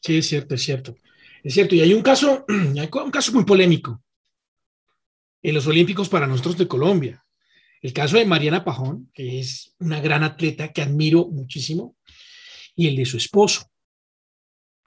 Sí, 0.00 0.18
es 0.18 0.28
cierto, 0.28 0.54
es 0.54 0.62
cierto. 0.62 0.94
Es 1.42 1.54
cierto, 1.54 1.74
y 1.74 1.80
hay 1.80 1.94
un 1.94 2.02
caso, 2.02 2.44
hay 2.48 2.88
un 3.04 3.10
caso 3.10 3.32
muy 3.32 3.44
polémico 3.44 4.02
en 5.42 5.54
los 5.54 5.66
Olímpicos 5.66 6.08
para 6.08 6.26
nosotros 6.26 6.58
de 6.58 6.68
Colombia. 6.68 7.24
El 7.80 7.92
caso 7.92 8.16
de 8.16 8.26
Mariana 8.26 8.64
Pajón, 8.64 9.10
que 9.14 9.38
es 9.38 9.74
una 9.78 10.00
gran 10.00 10.24
atleta 10.24 10.72
que 10.72 10.82
admiro 10.82 11.28
muchísimo, 11.28 11.96
y 12.78 12.86
el 12.86 12.96
de 12.96 13.04
su 13.04 13.18
esposo, 13.18 13.70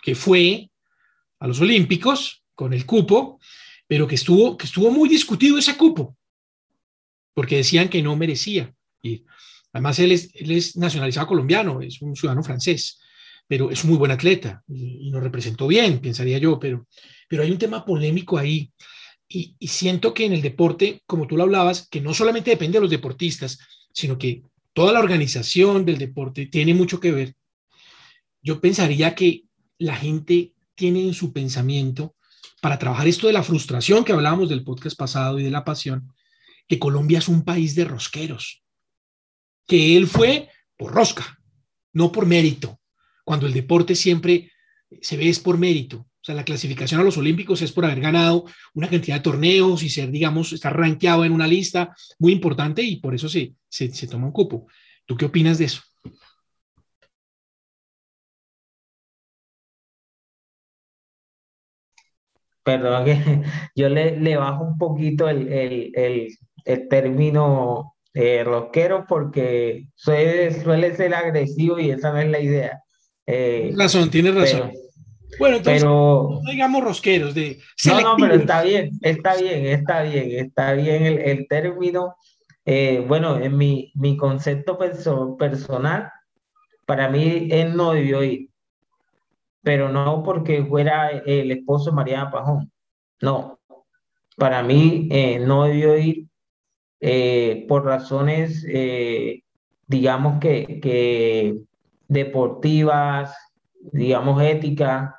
que 0.01 0.15
fue 0.15 0.71
a 1.39 1.47
los 1.47 1.61
Olímpicos 1.61 2.43
con 2.55 2.73
el 2.73 2.87
cupo 2.87 3.39
pero 3.91 4.07
que 4.07 4.15
estuvo, 4.15 4.55
que 4.55 4.67
estuvo 4.67 4.89
muy 4.89 5.09
discutido 5.09 5.57
ese 5.57 5.75
cupo, 5.75 6.15
porque 7.33 7.57
decían 7.57 7.89
que 7.89 8.01
no 8.01 8.15
merecía 8.15 8.73
ir. 9.01 9.25
Además, 9.73 9.99
él 9.99 10.13
es, 10.13 10.29
él 10.33 10.51
es 10.51 10.77
nacionalizado 10.77 11.27
colombiano, 11.27 11.81
es 11.81 12.01
un 12.01 12.15
ciudadano 12.15 12.41
francés, 12.41 13.01
pero 13.49 13.69
es 13.69 13.83
un 13.83 13.89
muy 13.89 13.99
buen 13.99 14.11
atleta 14.11 14.63
y, 14.69 15.11
nos 15.11 15.21
representó 15.21 15.67
bien, 15.67 15.99
pensaría 15.99 16.37
yo, 16.37 16.57
pero, 16.57 16.87
pero 17.27 17.43
hay 17.43 17.51
un 17.51 17.57
tema 17.57 17.83
polémico 17.83 18.37
ahí. 18.37 18.71
Y, 19.27 19.57
y 19.59 19.67
siento 19.67 20.13
que 20.13 20.23
en 20.23 20.31
el 20.31 20.41
deporte, 20.41 21.01
como 21.05 21.27
tú 21.27 21.35
lo 21.35 21.43
hablabas, 21.43 21.89
que 21.89 21.99
no 21.99 22.13
solamente 22.13 22.51
depende 22.51 22.77
de 22.77 22.83
los 22.83 22.91
deportistas, 22.91 23.59
sino 23.91 24.17
que 24.17 24.43
toda 24.71 24.93
la 24.93 25.01
organización 25.01 25.83
del 25.83 25.97
deporte 25.97 26.45
tiene 26.45 26.73
mucho 26.73 26.97
que 27.01 27.11
ver. 27.11 27.35
Yo 28.41 28.59
pensaría 28.59 29.15
que 29.15 29.45
la 29.77 29.95
gente 29.95 30.53
tiene 30.75 31.05
en 31.05 31.13
su 31.13 31.31
pensamiento 31.31 32.15
para 32.61 32.79
trabajar 32.79 33.07
esto 33.07 33.27
de 33.27 33.33
la 33.33 33.43
frustración 33.43 34.03
que 34.03 34.13
hablábamos 34.13 34.49
del 34.49 34.63
podcast 34.63 34.97
pasado 34.97 35.39
y 35.39 35.43
de 35.43 35.51
la 35.51 35.65
pasión, 35.65 36.13
que 36.67 36.79
Colombia 36.79 37.19
es 37.19 37.27
un 37.27 37.43
país 37.43 37.75
de 37.75 37.85
rosqueros, 37.85 38.63
que 39.67 39.97
él 39.97 40.07
fue 40.07 40.49
por 40.77 40.93
rosca, 40.93 41.39
no 41.93 42.11
por 42.11 42.25
mérito, 42.25 42.79
cuando 43.23 43.47
el 43.47 43.53
deporte 43.53 43.95
siempre 43.95 44.51
se 45.01 45.17
ve 45.17 45.29
es 45.29 45.39
por 45.39 45.57
mérito. 45.57 45.97
O 45.97 46.23
sea, 46.23 46.35
la 46.35 46.45
clasificación 46.45 47.01
a 47.01 47.03
los 47.03 47.17
Olímpicos 47.17 47.63
es 47.63 47.71
por 47.71 47.83
haber 47.83 47.99
ganado 47.99 48.45
una 48.75 48.87
cantidad 48.87 49.15
de 49.15 49.23
torneos 49.23 49.81
y 49.81 49.89
ser, 49.89 50.11
digamos, 50.11 50.53
estar 50.53 50.75
rankeado 50.75 51.25
en 51.25 51.31
una 51.31 51.47
lista 51.47 51.95
muy 52.19 52.31
importante 52.31 52.83
y 52.83 52.97
por 52.97 53.15
eso 53.15 53.27
se, 53.27 53.55
se, 53.67 53.91
se 53.91 54.07
toma 54.07 54.27
un 54.27 54.31
cupo. 54.31 54.67
¿Tú 55.07 55.17
qué 55.17 55.25
opinas 55.25 55.57
de 55.57 55.65
eso? 55.65 55.81
Perdón 62.63 63.05
que 63.05 63.15
yo 63.75 63.89
le, 63.89 64.19
le 64.19 64.37
bajo 64.37 64.63
un 64.63 64.77
poquito 64.77 65.29
el, 65.29 65.51
el, 65.51 66.37
el, 66.65 66.87
término 66.87 67.95
eh, 68.13 68.43
rockero 68.43 69.05
porque 69.07 69.87
suele, 69.95 70.51
suele 70.61 70.95
ser 70.95 71.13
agresivo 71.13 71.79
y 71.79 71.91
esa 71.91 72.11
no 72.11 72.19
es 72.19 72.29
la 72.29 72.39
idea. 72.39 72.81
Eh, 73.25 73.73
razón, 73.77 74.09
tienes 74.09 74.35
razón. 74.35 74.71
bueno, 75.39 75.57
entonces, 75.57 75.83
no 75.83 76.41
digamos 76.49 76.83
rosqueros. 76.83 77.33
De 77.33 77.59
no, 77.85 78.01
no, 78.01 78.15
pero 78.17 78.35
está 78.35 78.63
bien, 78.63 78.91
está 79.01 79.35
bien, 79.35 79.65
está 79.65 80.01
bien, 80.03 80.31
está 80.31 80.73
bien 80.73 81.05
el, 81.05 81.19
el 81.19 81.47
término. 81.47 82.15
Eh, 82.65 83.03
bueno, 83.07 83.39
en 83.39 83.57
mi, 83.57 83.91
mi 83.95 84.17
concepto 84.17 84.77
personal, 84.77 86.11
para 86.85 87.09
mí 87.09 87.47
él 87.51 87.75
no 87.75 87.93
debió 87.93 88.23
ir 88.23 88.50
pero 89.63 89.89
no 89.89 90.23
porque 90.23 90.63
fuera 90.65 91.09
el 91.09 91.51
esposo 91.51 91.91
de 91.91 91.95
Mariana 91.95 92.31
Pajón. 92.31 92.71
No, 93.21 93.59
para 94.37 94.63
mí 94.63 95.07
eh, 95.11 95.39
no 95.39 95.65
debió 95.65 95.97
ir 95.97 96.27
eh, 96.99 97.65
por 97.67 97.85
razones, 97.85 98.65
eh, 98.67 99.43
digamos 99.87 100.39
que, 100.39 101.55
deportivas, 102.07 103.35
digamos 103.91 104.41
éticas. 104.41 105.13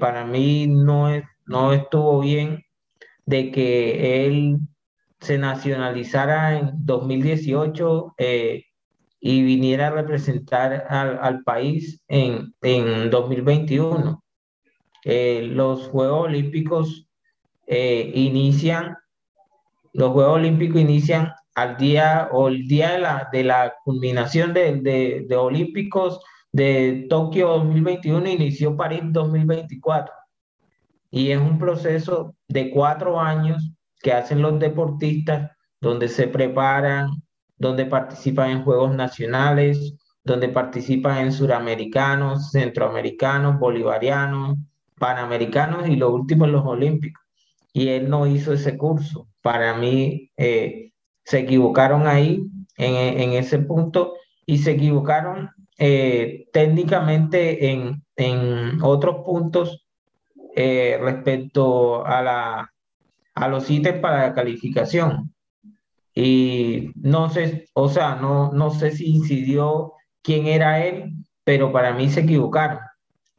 para 0.00 0.24
mí 0.24 0.66
no, 0.66 1.10
es, 1.10 1.24
no 1.46 1.72
estuvo 1.72 2.20
bien 2.20 2.64
de 3.26 3.50
que 3.50 4.26
él 4.26 4.58
se 5.20 5.38
nacionalizara 5.38 6.58
en 6.58 6.70
2018 6.84 8.14
y 9.26 9.42
viniera 9.42 9.86
a 9.86 9.90
representar 9.90 10.86
al, 10.90 11.42
país 11.44 11.98
en, 12.08 12.54
en 12.60 13.08
2021. 13.08 14.22
Eh, 15.02 15.48
los 15.50 15.88
Juegos 15.88 16.26
Olímpicos 16.26 17.08
eh, 17.66 18.12
inician, 18.14 18.98
los 19.94 20.10
Juegos 20.10 20.34
Olímpicos 20.34 20.78
inician 20.78 21.32
al 21.54 21.78
día 21.78 22.28
o 22.32 22.48
el 22.48 22.68
día 22.68 22.92
de 22.92 22.98
la, 22.98 23.28
de 23.32 23.44
la 23.44 23.72
culminación 23.82 24.52
de, 24.52 24.76
de, 24.82 25.24
de 25.26 25.36
Olímpicos 25.36 26.20
de 26.52 27.06
Tokio 27.08 27.48
2021 27.48 28.28
inició 28.28 28.76
París 28.76 29.04
2024. 29.04 30.12
Y 31.10 31.30
es 31.30 31.38
un 31.38 31.58
proceso 31.58 32.34
de 32.46 32.68
cuatro 32.68 33.18
años 33.18 33.72
que 34.02 34.12
hacen 34.12 34.42
los 34.42 34.58
deportistas 34.58 35.50
donde 35.80 36.08
se 36.08 36.28
preparan, 36.28 37.23
donde 37.56 37.86
participan 37.86 38.50
en 38.50 38.64
Juegos 38.64 38.94
Nacionales, 38.94 39.94
donde 40.24 40.48
participan 40.48 41.18
en 41.18 41.32
Suramericanos, 41.32 42.50
Centroamericanos, 42.50 43.58
Bolivarianos, 43.58 44.56
Panamericanos 44.98 45.88
y 45.88 45.96
lo 45.96 46.12
último 46.14 46.46
en 46.46 46.52
los 46.52 46.64
Olímpicos. 46.64 47.22
Y 47.72 47.88
él 47.88 48.08
no 48.08 48.26
hizo 48.26 48.52
ese 48.52 48.78
curso. 48.78 49.28
Para 49.42 49.74
mí 49.74 50.30
eh, 50.36 50.92
se 51.24 51.40
equivocaron 51.40 52.06
ahí 52.06 52.46
en, 52.76 53.20
en, 53.20 53.32
ese 53.32 53.58
punto 53.58 54.14
y 54.46 54.58
se 54.58 54.72
equivocaron 54.72 55.50
eh, 55.78 56.46
técnicamente 56.52 57.70
en, 57.70 58.02
en, 58.16 58.82
otros 58.82 59.24
puntos 59.24 59.84
eh, 60.54 60.98
respecto 61.00 62.06
a, 62.06 62.22
la, 62.22 62.72
a 63.34 63.48
los 63.48 63.68
ítems 63.70 64.00
para 64.00 64.28
la 64.28 64.34
calificación. 64.34 65.33
Y 66.14 66.92
no 66.96 67.28
sé, 67.30 67.68
o 67.74 67.88
sea, 67.88 68.16
no, 68.16 68.52
no 68.52 68.70
sé 68.70 68.92
si 68.92 69.06
incidió 69.06 69.94
quién 70.22 70.46
era 70.46 70.84
él, 70.84 71.12
pero 71.44 71.72
para 71.72 71.92
mí 71.92 72.08
se 72.08 72.20
equivocaron. 72.20 72.78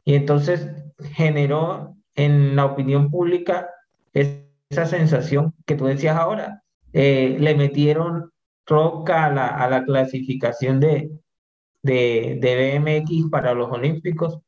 Y 0.04 0.14
entonces 0.14 0.70
generó 1.12 1.96
en 2.14 2.56
la 2.56 2.66
opinión 2.66 3.10
pública 3.10 3.68
esa 4.12 4.86
sensación 4.86 5.54
que 5.66 5.74
tú 5.74 5.86
decías 5.86 6.16
ahora. 6.16 6.62
Eh, 6.92 7.36
le 7.38 7.54
metieron 7.54 8.30
roca 8.66 9.26
a 9.26 9.32
la, 9.32 9.46
a 9.48 9.68
la 9.70 9.84
clasificación 9.84 10.80
de, 10.80 11.10
de, 11.82 12.38
de, 12.40 12.78
BMX 12.78 13.30
para 13.30 13.54
los 13.54 13.70
Olímpicos 13.70 14.40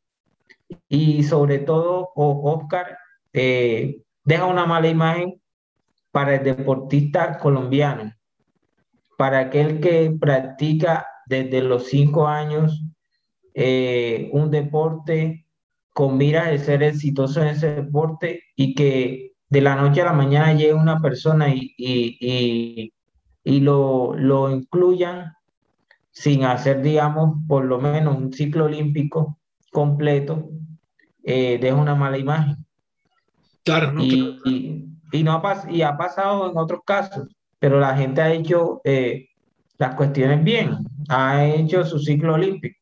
y 0.88 1.22
sobre 1.22 1.58
todo 1.58 2.10
Oscar 2.14 2.98
eh, 3.32 4.02
deja 4.24 4.46
una 4.46 4.66
mala 4.66 4.88
imagen 4.88 5.40
para 6.10 6.36
el 6.36 6.44
deportista 6.44 7.38
colombiano, 7.38 8.12
para 9.18 9.40
aquel 9.40 9.80
que 9.80 10.16
practica 10.18 11.04
desde 11.26 11.60
los 11.60 11.88
cinco 11.88 12.28
años 12.28 12.84
eh, 13.52 14.30
un 14.32 14.52
deporte 14.52 15.44
con 15.92 16.16
miras 16.16 16.52
de 16.52 16.58
ser 16.60 16.84
exitoso 16.84 17.42
en 17.42 17.48
ese 17.48 17.74
deporte 17.74 18.44
y 18.54 18.76
que 18.76 19.32
de 19.48 19.60
la 19.60 19.74
noche 19.74 20.02
a 20.02 20.04
la 20.04 20.12
mañana 20.12 20.52
llegue 20.52 20.72
una 20.72 21.00
persona 21.00 21.52
y, 21.52 21.74
y, 21.76 22.92
y, 23.42 23.58
lo, 23.58 24.14
lo 24.14 24.52
incluyan 24.52 25.32
sin 26.12 26.44
hacer, 26.44 26.80
digamos, 26.80 27.38
por 27.48 27.64
lo 27.64 27.80
menos 27.80 28.16
un 28.16 28.32
ciclo 28.32 28.66
olímpico 28.66 29.40
completo, 29.72 30.48
eh, 31.24 31.58
deja 31.60 31.74
una 31.74 31.96
mala 31.96 32.18
imagen. 32.18 32.64
Claro, 33.64 33.90
no, 33.90 34.04
y, 34.04 34.86
y, 35.10 35.22
no 35.24 35.32
ha 35.32 35.64
y 35.68 35.82
ha 35.82 35.96
pasado 35.96 36.48
en 36.48 36.56
otros 36.56 36.82
casos, 36.86 37.26
pero 37.58 37.80
la 37.80 37.96
gente 37.96 38.20
ha 38.20 38.32
hecho 38.32 38.80
eh, 38.84 39.28
las 39.78 39.94
cuestiones 39.94 40.42
bien, 40.42 40.76
ha 41.08 41.44
hecho 41.44 41.84
su 41.84 41.98
ciclo 41.98 42.34
olímpico. 42.34 42.78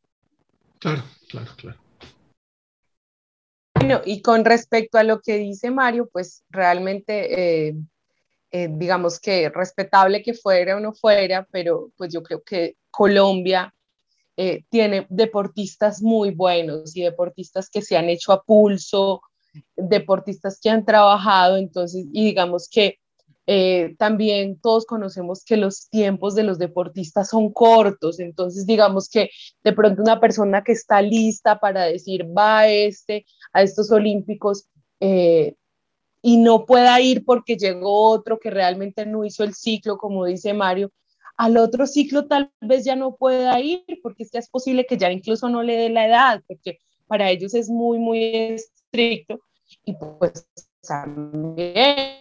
Claro, 0.78 1.02
claro, 1.28 1.50
claro. 1.56 1.78
Bueno, 3.74 4.00
y 4.04 4.22
con 4.22 4.44
respecto 4.44 4.98
a 4.98 5.04
lo 5.04 5.20
que 5.20 5.36
dice 5.36 5.70
Mario, 5.70 6.08
pues 6.10 6.44
realmente, 6.48 7.68
eh, 7.68 7.74
eh, 8.50 8.68
digamos 8.70 9.20
que 9.20 9.50
respetable 9.50 10.22
que 10.22 10.34
fuera 10.34 10.76
o 10.76 10.80
no 10.80 10.92
fuera, 10.92 11.46
pero 11.50 11.90
pues 11.96 12.12
yo 12.12 12.22
creo 12.22 12.42
que 12.42 12.76
Colombia 12.90 13.74
eh, 14.38 14.64
tiene 14.70 15.06
deportistas 15.08 16.02
muy 16.02 16.30
buenos 16.30 16.96
y 16.96 17.02
deportistas 17.02 17.70
que 17.70 17.82
se 17.82 17.96
han 17.96 18.08
hecho 18.08 18.32
a 18.32 18.42
pulso, 18.42 19.22
deportistas 19.76 20.58
que 20.60 20.70
han 20.70 20.84
trabajado, 20.84 21.56
entonces, 21.56 22.06
y 22.12 22.24
digamos 22.24 22.68
que 22.70 22.98
eh, 23.48 23.94
también 23.98 24.58
todos 24.60 24.86
conocemos 24.86 25.44
que 25.44 25.56
los 25.56 25.88
tiempos 25.88 26.34
de 26.34 26.42
los 26.42 26.58
deportistas 26.58 27.28
son 27.28 27.52
cortos, 27.52 28.18
entonces 28.18 28.66
digamos 28.66 29.08
que 29.08 29.30
de 29.62 29.72
pronto 29.72 30.02
una 30.02 30.18
persona 30.18 30.64
que 30.64 30.72
está 30.72 31.00
lista 31.00 31.60
para 31.60 31.84
decir 31.84 32.26
va 32.36 32.60
a, 32.60 32.68
este, 32.68 33.24
a 33.52 33.62
estos 33.62 33.92
olímpicos 33.92 34.66
eh, 34.98 35.54
y 36.22 36.38
no 36.38 36.66
pueda 36.66 37.00
ir 37.00 37.24
porque 37.24 37.56
llegó 37.56 38.10
otro 38.10 38.40
que 38.40 38.50
realmente 38.50 39.06
no 39.06 39.24
hizo 39.24 39.44
el 39.44 39.54
ciclo, 39.54 39.96
como 39.96 40.24
dice 40.24 40.52
Mario, 40.52 40.90
al 41.36 41.56
otro 41.56 41.86
ciclo 41.86 42.26
tal 42.26 42.50
vez 42.60 42.84
ya 42.84 42.96
no 42.96 43.14
pueda 43.14 43.60
ir 43.60 43.84
porque 44.02 44.24
es 44.24 44.30
que 44.32 44.38
es 44.38 44.48
posible 44.48 44.86
que 44.86 44.98
ya 44.98 45.12
incluso 45.12 45.48
no 45.48 45.62
le 45.62 45.76
dé 45.76 45.88
la 45.90 46.06
edad, 46.06 46.42
porque 46.48 46.80
para 47.06 47.30
ellos 47.30 47.54
es 47.54 47.68
muy, 47.68 47.98
muy 47.98 48.24
estricto 48.34 49.38
y 49.84 49.94
pues 49.94 50.48
también 50.82 52.16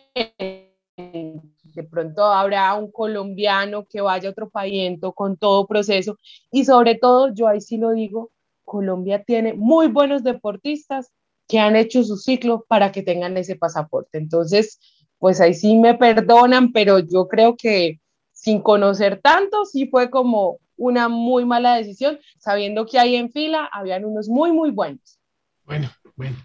de 0.98 1.84
pronto 1.90 2.24
habrá 2.24 2.74
un 2.76 2.92
colombiano 2.92 3.86
que 3.86 4.02
vaya 4.02 4.30
a 4.30 4.32
otro 4.32 4.50
país 4.50 4.98
con 5.14 5.36
todo 5.38 5.68
proceso 5.68 6.18
y 6.52 6.66
sobre 6.66 6.96
todo, 6.96 7.34
yo 7.34 7.48
ahí 7.48 7.60
sí 7.60 7.78
lo 7.78 7.92
digo, 7.92 8.32
Colombia 8.64 9.24
tiene 9.24 9.54
muy 9.54 9.88
buenos 9.88 10.24
deportistas 10.24 11.12
que 11.48 11.60
han 11.60 11.76
hecho 11.76 12.04
su 12.04 12.18
ciclo 12.18 12.66
para 12.68 12.92
que 12.92 13.04
tengan 13.04 13.38
ese 13.38 13.56
pasaporte. 13.56 14.18
Entonces, 14.18 14.80
pues 15.20 15.40
ahí 15.42 15.54
sí 15.54 15.76
me 15.76 15.94
perdonan, 15.94 16.72
pero 16.72 17.00
yo 17.00 17.28
creo 17.28 17.56
que 17.56 18.00
sin 18.32 18.62
conocer 18.62 19.22
tanto, 19.22 19.66
sí 19.66 19.88
fue 19.88 20.10
como 20.10 20.60
una 20.78 21.08
muy 21.08 21.46
mala 21.46 21.76
decisión, 21.76 22.20
sabiendo 22.40 22.86
que 22.86 23.00
ahí 23.00 23.16
en 23.16 23.32
fila 23.32 23.70
habían 23.72 24.06
unos 24.06 24.28
muy, 24.28 24.52
muy 24.52 24.72
buenos. 24.72 25.20
Bueno, 25.64 25.90
bueno, 26.16 26.36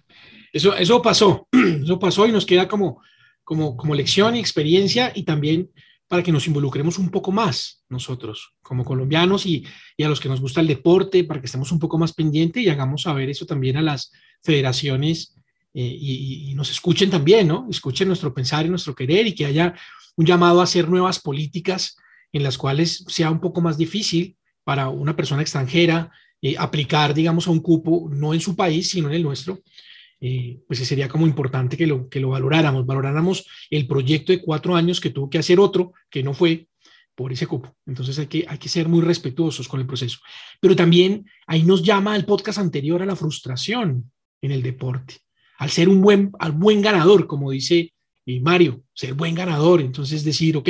eso, 0.53 0.75
eso 0.77 1.01
pasó, 1.01 1.49
eso 1.83 1.99
pasó 1.99 2.27
y 2.27 2.33
nos 2.33 2.47
queda 2.47 2.69
como 2.69 3.01
como, 3.57 3.95
lección 3.97 4.37
y 4.37 4.39
experiencia 4.39 5.11
y 5.13 5.25
también 5.25 5.71
para 6.07 6.23
que 6.23 6.31
nos 6.31 6.47
involucremos 6.47 6.99
un 6.99 7.11
poco 7.11 7.33
más 7.33 7.83
nosotros 7.89 8.55
como 8.63 8.85
colombianos 8.85 9.45
y, 9.45 9.65
a 10.03 10.09
los 10.09 10.21
que 10.21 10.29
nos 10.29 10.41
gusta 10.41 10.61
el 10.61 10.69
deporte, 10.69 11.25
para 11.25 11.41
que 11.41 11.47
estemos 11.47 11.73
un 11.73 11.81
poco 11.81 11.99
más 11.99 12.13
pendientes 12.13 12.63
y 12.63 12.69
hagamos 12.69 13.03
saber 13.03 13.29
eso 13.29 13.47
también 13.47 13.77
a 13.77 13.83
las 13.83 14.13
federaciones 14.43 15.35
eh, 15.75 15.83
y, 15.83 16.55
nos 16.55 16.71
escuchen 16.71 17.11
también, 17.11 17.49
¿no? 17.49 17.67
Escuchen 17.69 18.07
nuestro 18.07 18.33
pensar 18.33 18.67
y 18.67 18.69
nuestro 18.69 18.95
querer 18.95 19.27
y 19.27 19.35
que 19.35 19.47
haya 19.47 19.75
un 20.17 20.27
llamado 20.27 20.61
a 20.61 20.65
hacer 20.65 20.89
nuevas 20.89 21.19
políticas 21.19 21.97
en 22.33 22.45
las 22.45 22.57
cuales 22.57 23.05
sea 23.09 23.31
un 23.31 23.41
poco 23.41 23.61
más 23.61 23.77
difícil 23.77 24.37
para 24.63 24.89
una 24.89 25.17
persona 25.17 25.43
extranjera 25.43 26.13
eh, 26.41 26.55
aplicar, 26.57 27.15
digamos, 27.15 27.49
a 27.49 27.51
un 27.51 27.61
cupo, 27.61 28.09
no 28.13 28.33
en 28.33 28.41
su 28.41 28.55
país, 28.55 28.91
sino 28.91 29.09
en 29.09 29.15
el 29.15 29.23
nuestro, 29.23 29.61
eh, 30.21 30.61
pues 30.67 30.87
sería 30.87 31.09
como 31.09 31.27
importante 31.27 31.77
que 31.77 31.87
lo, 31.87 32.09
que 32.09 32.21
lo 32.21 32.31
valoráramos, 32.31 32.85
valoráramos 32.85 33.47
el 33.71 33.87
proyecto 33.87 34.33
de 34.33 34.43
cuatro 34.43 34.77
años 34.77 35.01
que 35.01 35.11
tuvo 35.11 35.31
que 35.31 35.39
hacer 35.39 35.59
otro, 35.59 35.95
que 36.11 36.23
no 36.23 36.35
fue 36.35 36.69
por 37.15 37.33
ese 37.33 37.47
cupo. 37.47 37.75
Entonces 37.87 38.19
hay 38.19 38.27
que, 38.27 38.45
hay 38.49 38.59
que 38.59 38.69
ser 38.69 38.89
muy 38.89 39.01
respetuosos 39.01 39.67
con 39.67 39.81
el 39.81 39.87
proceso. 39.87 40.19
Pero 40.61 40.77
también 40.77 41.27
ahí 41.47 41.63
nos 41.63 41.83
llama 41.83 42.17
el 42.17 42.25
podcast 42.25 42.59
anterior 42.59 43.03
a 43.03 43.07
la 43.07 43.17
frustración 43.17 44.11
en 44.43 44.53
el 44.53 44.63
deporte, 44.63 45.17
al 45.59 45.71
ser 45.71 45.89
un 45.89 46.01
buen, 46.01 46.33
al 46.39 46.53
buen 46.53 46.83
ganador, 46.83 47.27
como 47.27 47.51
dice 47.51 47.93
eh, 48.27 48.41
Mario, 48.41 48.83
ser 48.95 49.15
buen 49.15 49.35
ganador. 49.35 49.81
Entonces 49.81 50.25
decir, 50.25 50.57
ok, 50.57 50.69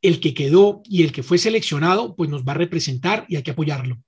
el 0.00 0.20
que 0.20 0.34
quedó 0.34 0.82
y 0.84 1.02
el 1.02 1.12
que 1.12 1.22
fue 1.22 1.38
seleccionado, 1.38 2.14
pues 2.16 2.30
nos 2.30 2.44
va 2.44 2.52
a 2.52 2.56
representar 2.56 3.26
y 3.28 3.36
hay 3.36 3.42
que 3.42 3.50
apoyarlo. 3.50 3.98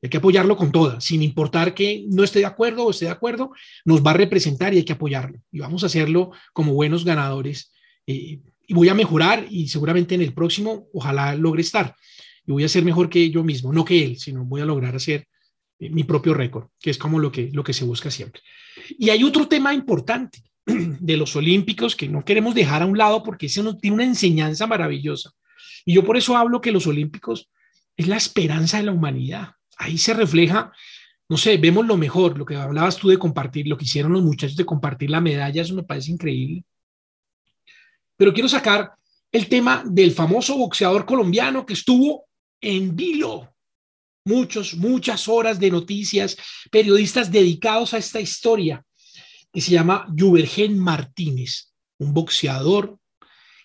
Hay 0.00 0.10
que 0.10 0.18
apoyarlo 0.18 0.56
con 0.56 0.70
todas, 0.70 1.04
sin 1.04 1.22
importar 1.22 1.74
que 1.74 2.04
no 2.08 2.22
esté 2.22 2.38
de 2.38 2.46
acuerdo 2.46 2.84
o 2.84 2.90
esté 2.90 3.06
de 3.06 3.10
acuerdo, 3.10 3.50
nos 3.84 4.04
va 4.04 4.12
a 4.12 4.14
representar 4.14 4.72
y 4.72 4.78
hay 4.78 4.84
que 4.84 4.92
apoyarlo. 4.92 5.40
Y 5.50 5.58
vamos 5.58 5.82
a 5.82 5.86
hacerlo 5.86 6.30
como 6.52 6.72
buenos 6.72 7.04
ganadores. 7.04 7.72
Eh, 8.06 8.40
y 8.68 8.74
voy 8.74 8.88
a 8.90 8.94
mejorar 8.94 9.46
y 9.50 9.66
seguramente 9.68 10.14
en 10.14 10.22
el 10.22 10.34
próximo 10.34 10.86
ojalá 10.92 11.34
logre 11.34 11.62
estar. 11.62 11.96
Y 12.46 12.52
voy 12.52 12.64
a 12.64 12.68
ser 12.68 12.84
mejor 12.84 13.08
que 13.08 13.30
yo 13.30 13.42
mismo, 13.42 13.72
no 13.72 13.84
que 13.84 14.04
él, 14.04 14.18
sino 14.18 14.44
voy 14.44 14.60
a 14.60 14.66
lograr 14.66 14.94
hacer 14.94 15.26
eh, 15.80 15.90
mi 15.90 16.04
propio 16.04 16.32
récord, 16.32 16.68
que 16.78 16.90
es 16.90 16.98
como 16.98 17.18
lo 17.18 17.32
que, 17.32 17.50
lo 17.52 17.64
que 17.64 17.72
se 17.72 17.84
busca 17.84 18.10
siempre. 18.10 18.42
Y 18.98 19.10
hay 19.10 19.24
otro 19.24 19.48
tema 19.48 19.74
importante 19.74 20.42
de 20.66 21.16
los 21.16 21.34
Olímpicos 21.34 21.96
que 21.96 22.08
no 22.08 22.24
queremos 22.24 22.54
dejar 22.54 22.82
a 22.82 22.86
un 22.86 22.96
lado 22.96 23.24
porque 23.24 23.46
ese 23.46 23.62
tiene 23.80 23.94
una 23.94 24.04
enseñanza 24.04 24.66
maravillosa. 24.68 25.32
Y 25.84 25.94
yo 25.94 26.04
por 26.04 26.16
eso 26.16 26.36
hablo 26.36 26.60
que 26.60 26.70
los 26.70 26.86
Olímpicos 26.86 27.50
es 27.96 28.06
la 28.06 28.16
esperanza 28.16 28.76
de 28.76 28.84
la 28.84 28.92
humanidad 28.92 29.57
ahí 29.78 29.96
se 29.96 30.12
refleja, 30.12 30.72
no 31.28 31.36
sé, 31.36 31.56
vemos 31.56 31.86
lo 31.86 31.96
mejor, 31.96 32.38
lo 32.38 32.44
que 32.44 32.56
hablabas 32.56 32.96
tú 32.96 33.08
de 33.08 33.18
compartir, 33.18 33.68
lo 33.68 33.76
que 33.76 33.84
hicieron 33.84 34.12
los 34.12 34.22
muchachos 34.22 34.56
de 34.56 34.66
compartir 34.66 35.10
la 35.10 35.20
medalla, 35.20 35.62
eso 35.62 35.74
me 35.74 35.82
parece 35.82 36.10
increíble. 36.10 36.64
Pero 38.16 38.32
quiero 38.32 38.48
sacar 38.48 38.92
el 39.30 39.48
tema 39.48 39.82
del 39.86 40.12
famoso 40.12 40.56
boxeador 40.56 41.04
colombiano 41.04 41.66
que 41.66 41.74
estuvo 41.74 42.26
en 42.60 42.96
vilo. 42.96 43.54
Muchos, 44.24 44.74
muchas 44.74 45.28
horas 45.28 45.60
de 45.60 45.70
noticias, 45.70 46.36
periodistas 46.70 47.30
dedicados 47.30 47.94
a 47.94 47.98
esta 47.98 48.20
historia, 48.20 48.84
que 49.52 49.60
se 49.60 49.70
llama 49.70 50.06
Juvergen 50.16 50.78
Martínez, 50.78 51.72
un 51.98 52.12
boxeador 52.12 52.98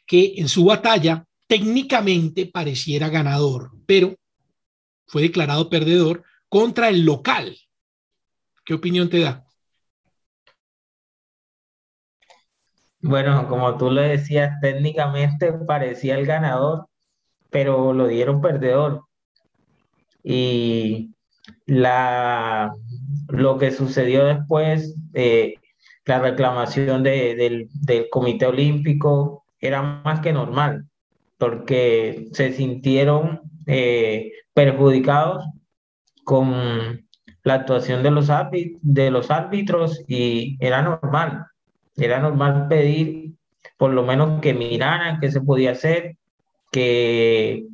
que 0.05 0.35
en 0.37 0.47
su 0.47 0.65
batalla 0.65 1.25
técnicamente 1.47 2.45
pareciera 2.45 3.09
ganador, 3.09 3.71
pero 3.85 4.15
fue 5.05 5.23
declarado 5.23 5.69
perdedor 5.69 6.23
contra 6.49 6.89
el 6.89 7.05
local. 7.05 7.57
¿Qué 8.65 8.73
opinión 8.73 9.09
te 9.09 9.19
da? 9.19 9.45
Bueno, 13.01 13.49
como 13.49 13.77
tú 13.77 13.91
le 13.91 14.03
decías, 14.03 14.61
técnicamente 14.61 15.51
parecía 15.51 16.17
el 16.17 16.25
ganador, 16.25 16.87
pero 17.49 17.91
lo 17.91 18.07
dieron 18.07 18.39
perdedor. 18.39 19.03
Y 20.23 21.13
la, 21.65 22.73
lo 23.27 23.57
que 23.57 23.71
sucedió 23.71 24.23
después, 24.23 24.95
eh, 25.13 25.55
la 26.05 26.19
reclamación 26.19 27.03
del, 27.03 27.67
del 27.73 28.09
Comité 28.09 28.45
Olímpico 28.45 29.43
era 29.59 29.81
más 29.81 30.21
que 30.21 30.31
normal, 30.31 30.85
porque 31.37 32.29
se 32.31 32.53
sintieron 32.53 33.41
eh, 33.65 34.31
perjudicados 34.53 35.45
con 36.23 37.05
la 37.43 37.53
actuación 37.55 38.03
de 38.03 38.11
los, 38.11 38.29
árbitros 39.29 40.01
y 40.07 40.57
era 40.59 40.81
normal, 40.81 41.45
era 41.97 42.19
normal 42.19 42.67
pedir 42.69 43.33
por 43.77 43.91
lo 43.91 44.03
menos 44.03 44.39
que 44.41 44.53
miraran 44.53 45.19
qué 45.19 45.29
se 45.31 45.41
podía 45.41 45.71
hacer, 45.71 46.17
que 46.71 47.65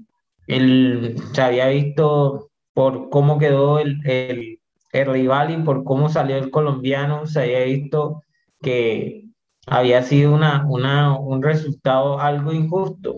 él 0.47 1.15
se 1.33 1.41
había 1.41 1.67
visto 1.67 2.49
por 2.73 3.09
cómo 3.09 3.37
quedó 3.37 3.79
el, 3.79 3.99
el, 4.05 4.59
el 4.91 5.05
rival 5.05 5.51
y 5.51 5.57
por 5.57 5.83
cómo 5.83 6.09
salió 6.09 6.37
el 6.37 6.49
colombiano, 6.49 7.27
se 7.27 7.41
había 7.41 7.63
visto 7.65 8.23
que 8.61 9.29
había 9.67 10.01
sido 10.03 10.33
una, 10.33 10.65
un 10.65 11.43
resultado 11.43 12.19
algo 12.19 12.51
injusto. 12.51 13.15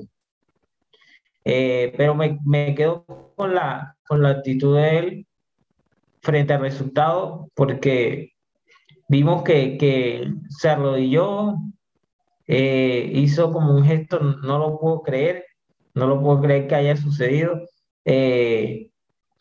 Eh, 1.43 1.93
pero 1.97 2.15
me, 2.15 2.37
me, 2.45 2.75
quedo 2.75 3.05
con 3.35 3.55
la, 3.55 3.95
con 4.07 4.21
la 4.21 4.29
actitud 4.29 4.77
de 4.77 4.97
él 4.97 5.27
frente 6.21 6.53
al 6.53 6.61
resultado 6.61 7.49
porque 7.55 8.33
vimos 9.07 9.43
que, 9.43 9.77
que 9.77 10.31
se 10.49 10.69
arrodilló, 10.69 11.55
eh, 12.47 13.11
hizo 13.13 13.51
como 13.51 13.75
un 13.75 13.83
gesto, 13.83 14.19
no 14.19 14.57
lo 14.59 14.79
puedo 14.79 15.01
creer, 15.01 15.45
no 15.93 16.07
lo 16.07 16.21
puedo 16.21 16.41
creer 16.41 16.67
que 16.67 16.75
haya 16.75 16.95
sucedido. 16.95 17.61
Eh, 18.05 18.89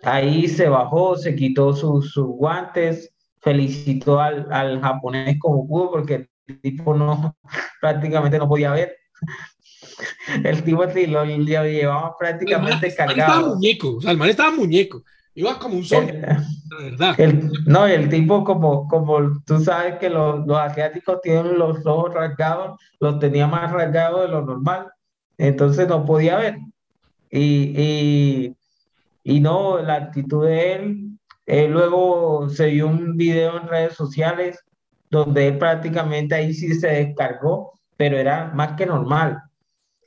ahí 0.02 0.48
se 0.48 0.68
bajó, 0.68 1.16
se 1.16 1.34
quitó 1.34 1.72
sus, 1.72 2.12
sus 2.12 2.26
guantes, 2.26 3.14
felicitó 3.40 4.20
al, 4.20 4.52
al, 4.52 4.80
japonés 4.80 5.38
pudo 5.40 5.90
porque 5.90 6.28
el 6.46 6.60
tipo 6.60 6.94
no 6.94 7.36
prácticamente 7.80 8.38
no 8.38 8.48
podía 8.48 8.72
ver. 8.72 8.96
El 10.44 10.62
tipo 10.62 10.88
sí, 10.90 11.06
lo, 11.06 11.24
lo 11.24 11.64
llevaba 11.64 12.16
prácticamente 12.18 12.88
el 12.88 12.94
cargado. 12.94 13.32
Estaba 13.32 13.54
muñeco, 13.54 13.96
o 13.96 14.00
sea, 14.00 14.10
el 14.10 14.16
man 14.16 14.28
estaba 14.28 14.50
muñeco. 14.50 15.02
Iba 15.34 15.58
como 15.58 15.76
un 15.76 15.84
sol, 15.84 16.06
la 16.06 16.76
verdad. 16.76 17.14
El, 17.18 17.50
no, 17.66 17.86
el 17.86 18.08
tipo 18.08 18.42
como, 18.42 18.88
como 18.88 19.40
tú 19.46 19.60
sabes 19.60 19.96
que 19.98 20.10
los, 20.10 20.44
los 20.46 20.58
asiáticos 20.58 21.20
tienen 21.22 21.56
los 21.56 21.86
ojos 21.86 22.12
rasgados, 22.12 22.80
los 22.98 23.18
tenía 23.20 23.46
más 23.46 23.70
rasgados 23.70 24.22
de 24.22 24.28
lo 24.28 24.42
normal, 24.42 24.88
entonces 25.38 25.86
no 25.88 26.04
podía 26.04 26.36
ver. 26.36 26.58
Y, 27.30 27.72
y, 27.76 28.56
y 29.22 29.40
no, 29.40 29.80
la 29.80 29.94
actitud 29.94 30.46
de 30.46 30.72
él, 30.72 31.10
él 31.46 31.72
luego 31.72 32.48
se 32.48 32.66
vio 32.66 32.88
un 32.88 33.16
video 33.16 33.56
en 33.56 33.68
redes 33.68 33.94
sociales 33.94 34.58
donde 35.10 35.48
él 35.48 35.58
prácticamente 35.58 36.34
ahí 36.34 36.54
sí 36.54 36.74
se 36.74 36.88
descargó, 36.88 37.72
pero 37.96 38.16
era 38.16 38.52
más 38.54 38.76
que 38.76 38.86
normal. 38.86 39.42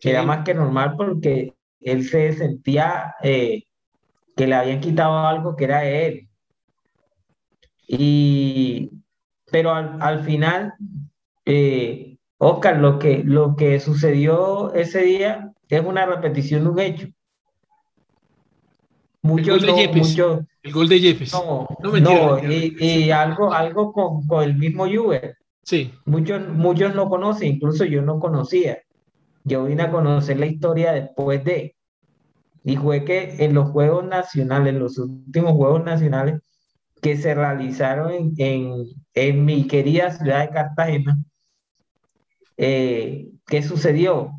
Era 0.03 0.23
más 0.23 0.43
que 0.43 0.53
normal 0.53 0.95
porque 0.97 1.53
él 1.79 2.03
se 2.07 2.33
sentía 2.33 3.15
eh, 3.21 3.63
que 4.35 4.47
le 4.47 4.55
habían 4.55 4.79
quitado 4.79 5.17
algo 5.19 5.55
que 5.55 5.63
era 5.65 5.81
de 5.81 6.05
él. 6.05 6.29
Y, 7.87 8.91
pero 9.51 9.73
al, 9.73 10.01
al 10.01 10.23
final, 10.23 10.73
eh, 11.45 12.17
Oscar, 12.37 12.77
lo 12.79 12.99
que, 12.99 13.23
lo 13.23 13.55
que 13.55 13.79
sucedió 13.79 14.73
ese 14.73 15.03
día 15.03 15.53
es 15.69 15.81
una 15.81 16.05
repetición 16.05 16.63
de 16.63 16.69
un 16.69 16.79
hecho. 16.79 17.07
Muchos 19.21 19.63
el 19.63 19.71
gol 19.71 19.77
de 19.77 19.87
muchos, 19.87 20.39
el 20.63 20.73
gol 20.73 20.89
de 20.89 21.29
no, 21.31 21.67
No, 21.81 21.91
mentira, 21.91 22.25
no, 22.25 22.35
mentira, 22.35 22.53
y, 22.53 23.03
y 23.05 23.11
algo, 23.11 23.53
algo 23.53 23.93
con, 23.93 24.27
con 24.27 24.43
el 24.43 24.55
mismo 24.55 24.85
Juve. 24.85 25.37
Sí, 25.63 25.93
Muchos, 26.05 26.45
muchos 26.49 26.93
no 26.93 27.07
conocen, 27.07 27.55
incluso 27.55 27.85
yo 27.85 28.01
no 28.01 28.19
conocía. 28.19 28.79
Yo 29.43 29.65
vine 29.65 29.84
a 29.84 29.91
conocer 29.91 30.39
la 30.39 30.45
historia 30.45 30.93
después 30.93 31.43
de, 31.43 31.75
y 32.63 32.77
fue 32.77 33.03
que 33.03 33.43
en 33.43 33.53
los 33.53 33.69
Juegos 33.71 34.06
Nacionales, 34.06 34.73
los 34.75 34.97
últimos 34.97 35.53
Juegos 35.53 35.84
Nacionales 35.84 36.41
que 37.01 37.17
se 37.17 37.36
realizaron 37.36 38.12
en, 38.12 38.34
en, 38.38 38.86
en 39.13 39.45
mi 39.45 39.67
querida 39.67 40.12
ciudad 40.12 40.47
de 40.47 40.53
Cartagena, 40.53 41.17
eh, 42.56 43.32
¿qué 43.45 43.62
sucedió? 43.62 44.32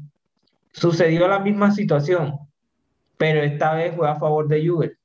Sucedió 0.73 1.29
la 1.29 1.39
misma 1.39 1.71
situación, 1.73 2.39
pero 3.19 3.43
esta 3.43 3.75
vez 3.75 3.95
fue 3.95 4.09
a 4.09 4.17
favor 4.17 4.49
de 4.49 4.67
Juve. 4.67 4.97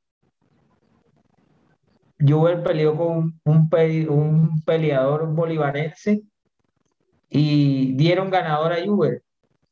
Juve 2.20 2.58
peleó 2.58 2.96
con 2.96 3.40
un, 3.44 3.70
pe- 3.70 4.08
un 4.08 4.62
peleador 4.64 5.28
bolivarense 5.34 6.24
y 7.30 7.94
dieron 7.96 8.30
ganador 8.30 8.74
a 8.74 8.86
Juve 8.86 9.24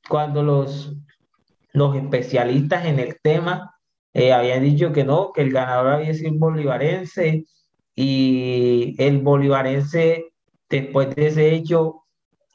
cuando 0.09 0.43
los, 0.43 0.95
los 1.73 1.95
especialistas 1.95 2.85
en 2.85 2.99
el 2.99 3.17
tema 3.21 3.73
eh, 4.13 4.33
habían 4.33 4.63
dicho 4.63 4.91
que 4.93 5.03
no, 5.03 5.31
que 5.33 5.41
el 5.41 5.51
ganador 5.51 5.93
había 5.93 6.13
sido 6.13 6.31
un 6.31 6.39
bolivarense 6.39 7.45
y 7.95 8.95
el 8.99 9.19
bolivarense 9.19 10.33
después 10.69 11.15
de 11.15 11.27
ese 11.27 11.53
hecho 11.55 12.03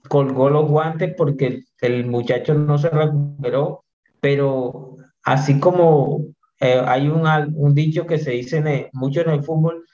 colgó 0.09 0.51
los 0.51 0.69
guantes 0.69 1.15
porque 1.17 1.47
el, 1.47 1.67
el 1.81 2.07
muchacho 2.07 2.55
no 2.55 2.79
se 2.79 2.91
recuperó, 2.91 3.85
pero 4.21 4.97
así 5.25 5.61
como 5.61 6.27
eh, 6.61 6.83
hay 6.87 7.09
un, 7.09 7.27
un 7.57 7.75
dicho 7.75 8.07
que 8.07 8.19
se 8.19 8.33
dice 8.33 8.59
el- 8.59 8.89
mucho 8.93 9.23
en 9.23 9.31
el 9.31 9.43
fútbol, 9.45 9.85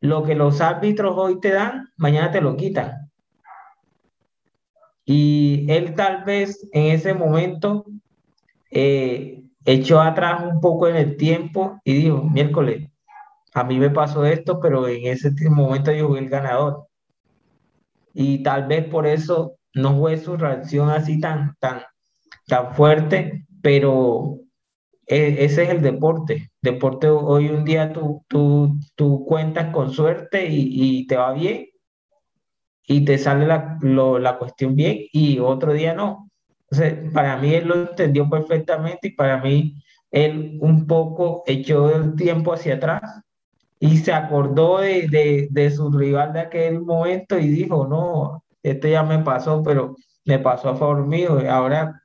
lo 0.00 0.22
que 0.24 0.34
los 0.34 0.60
árbitros 0.60 1.14
hoy 1.16 1.40
te 1.40 1.50
dan, 1.52 1.88
mañana 1.96 2.30
te 2.30 2.40
lo 2.40 2.56
quitan. 2.56 3.03
Y 5.06 5.66
él 5.70 5.94
tal 5.94 6.24
vez 6.24 6.68
en 6.72 6.86
ese 6.92 7.14
momento 7.14 7.84
eh, 8.70 9.44
echó 9.64 10.00
atrás 10.00 10.42
un 10.44 10.60
poco 10.60 10.88
en 10.88 10.96
el 10.96 11.16
tiempo 11.16 11.80
y 11.84 11.94
dijo, 11.94 12.24
miércoles, 12.24 12.90
a 13.54 13.64
mí 13.64 13.78
me 13.78 13.90
pasó 13.90 14.24
esto, 14.26 14.60
pero 14.60 14.88
en 14.88 15.06
ese 15.06 15.32
momento 15.50 15.92
yo 15.92 16.08
fui 16.08 16.18
el 16.20 16.28
ganador. 16.30 16.88
Y 18.14 18.42
tal 18.42 18.66
vez 18.66 18.86
por 18.88 19.06
eso 19.06 19.56
no 19.74 19.98
fue 19.98 20.16
su 20.18 20.36
reacción 20.36 20.90
así 20.90 21.20
tan, 21.20 21.54
tan, 21.58 21.82
tan 22.46 22.74
fuerte, 22.74 23.46
pero 23.62 24.40
e- 25.06 25.36
ese 25.44 25.64
es 25.64 25.70
el 25.70 25.82
deporte. 25.82 26.50
Deporte 26.62 27.08
hoy 27.10 27.48
un 27.50 27.64
día 27.64 27.92
tú, 27.92 28.24
tú, 28.28 28.76
tú 28.96 29.24
cuentas 29.26 29.72
con 29.74 29.92
suerte 29.92 30.46
y, 30.48 31.00
y 31.02 31.08
te 31.08 31.16
va 31.16 31.32
bien 31.34 31.66
y 32.86 33.04
te 33.04 33.18
sale 33.18 33.46
la, 33.46 33.78
la 33.82 34.38
cuestión 34.38 34.76
bien 34.76 34.98
y 35.12 35.38
otro 35.38 35.72
día 35.72 35.94
no. 35.94 36.30
Entonces, 36.70 37.12
para 37.12 37.36
mí 37.36 37.54
él 37.54 37.68
lo 37.68 37.74
entendió 37.74 38.28
perfectamente 38.28 39.08
y 39.08 39.12
para 39.12 39.38
mí 39.38 39.82
él 40.10 40.58
un 40.60 40.86
poco 40.86 41.42
echó 41.46 41.94
el 41.94 42.14
tiempo 42.14 42.52
hacia 42.52 42.74
atrás 42.74 43.22
y 43.80 43.96
se 43.98 44.12
acordó 44.12 44.78
de, 44.80 45.08
de, 45.08 45.48
de 45.50 45.70
su 45.70 45.90
rival 45.90 46.32
de 46.32 46.40
aquel 46.40 46.80
momento 46.80 47.38
y 47.38 47.48
dijo, 47.48 47.86
no, 47.86 48.44
esto 48.62 48.88
ya 48.88 49.02
me 49.02 49.18
pasó, 49.18 49.62
pero 49.62 49.96
me 50.24 50.38
pasó 50.38 50.70
a 50.70 50.76
favor 50.76 51.06
mío. 51.06 51.38
Ahora 51.50 52.02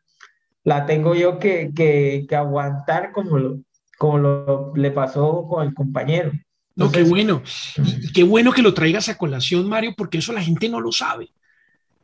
la 0.63 0.85
tengo 0.85 1.15
yo 1.15 1.39
que, 1.39 1.71
que, 1.73 2.25
que 2.27 2.35
aguantar 2.35 3.11
como 3.11 3.37
lo, 3.37 3.59
como 3.97 4.17
lo 4.17 4.75
le 4.75 4.91
pasó 4.91 5.47
con 5.47 5.65
el 5.65 5.73
compañero. 5.73 6.31
No, 6.79 6.89
qué 6.89 7.03
bueno. 7.03 7.43
Y 8.01 8.13
qué 8.13 8.23
bueno 8.23 8.53
que 8.53 8.61
lo 8.61 8.73
traigas 8.73 9.09
a 9.09 9.17
colación, 9.17 9.67
Mario, 9.67 9.93
porque 9.97 10.19
eso 10.19 10.31
la 10.31 10.41
gente 10.41 10.69
no 10.69 10.79
lo 10.79 10.93
sabe. 10.93 11.29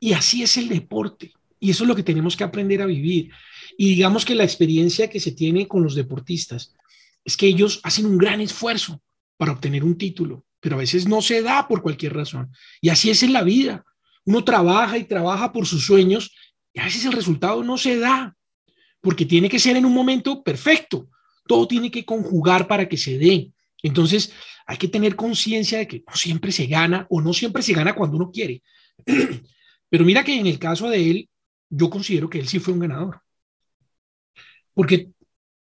Y 0.01 0.11
así 0.11 0.43
es 0.43 0.57
el 0.57 0.67
deporte. 0.67 1.31
Y 1.61 1.69
eso 1.69 1.85
es 1.85 1.87
lo 1.87 1.95
que 1.95 2.03
tenemos 2.03 2.35
que 2.35 2.43
aprender 2.43 2.81
a 2.81 2.85
vivir. 2.85 3.31
Y 3.77 3.89
digamos 3.89 4.25
que 4.25 4.35
la 4.35 4.43
experiencia 4.43 5.09
que 5.09 5.21
se 5.21 5.31
tiene 5.31 5.65
con 5.65 5.81
los 5.81 5.95
deportistas 5.95 6.75
es 7.23 7.37
que 7.37 7.47
ellos 7.47 7.79
hacen 7.83 8.05
un 8.05 8.17
gran 8.17 8.41
esfuerzo 8.41 9.01
para 9.37 9.53
obtener 9.53 9.85
un 9.85 9.97
título, 9.97 10.45
pero 10.59 10.75
a 10.75 10.79
veces 10.79 11.07
no 11.07 11.21
se 11.21 11.41
da 11.41 11.69
por 11.69 11.81
cualquier 11.81 12.13
razón. 12.13 12.51
Y 12.81 12.89
así 12.89 13.09
es 13.09 13.23
en 13.23 13.31
la 13.31 13.43
vida. 13.43 13.85
Uno 14.25 14.43
trabaja 14.43 14.97
y 14.97 15.05
trabaja 15.05 15.53
por 15.53 15.65
sus 15.65 15.85
sueños 15.85 16.31
y 16.73 16.81
a 16.81 16.83
veces 16.83 17.05
el 17.05 17.13
resultado 17.13 17.63
no 17.63 17.77
se 17.77 17.97
da, 17.97 18.35
porque 18.99 19.25
tiene 19.25 19.47
que 19.47 19.59
ser 19.59 19.77
en 19.77 19.85
un 19.85 19.93
momento 19.93 20.43
perfecto. 20.43 21.07
Todo 21.47 21.65
tiene 21.65 21.89
que 21.89 22.03
conjugar 22.03 22.67
para 22.67 22.89
que 22.89 22.97
se 22.97 23.17
dé. 23.17 23.53
Entonces, 23.85 24.33
hay 24.65 24.77
que 24.77 24.87
tener 24.87 25.15
conciencia 25.15 25.77
de 25.77 25.87
que 25.87 26.03
no 26.07 26.15
siempre 26.15 26.51
se 26.51 26.65
gana 26.65 27.05
o 27.07 27.21
no 27.21 27.33
siempre 27.33 27.61
se 27.61 27.73
gana 27.73 27.93
cuando 27.93 28.17
uno 28.17 28.31
quiere. 28.31 28.63
Pero 29.89 30.03
mira 30.03 30.23
que 30.23 30.35
en 30.35 30.47
el 30.47 30.57
caso 30.57 30.89
de 30.89 31.11
él, 31.11 31.29
yo 31.69 31.91
considero 31.91 32.27
que 32.27 32.39
él 32.39 32.47
sí 32.47 32.57
fue 32.57 32.73
un 32.73 32.79
ganador. 32.79 33.21
Porque 34.73 35.11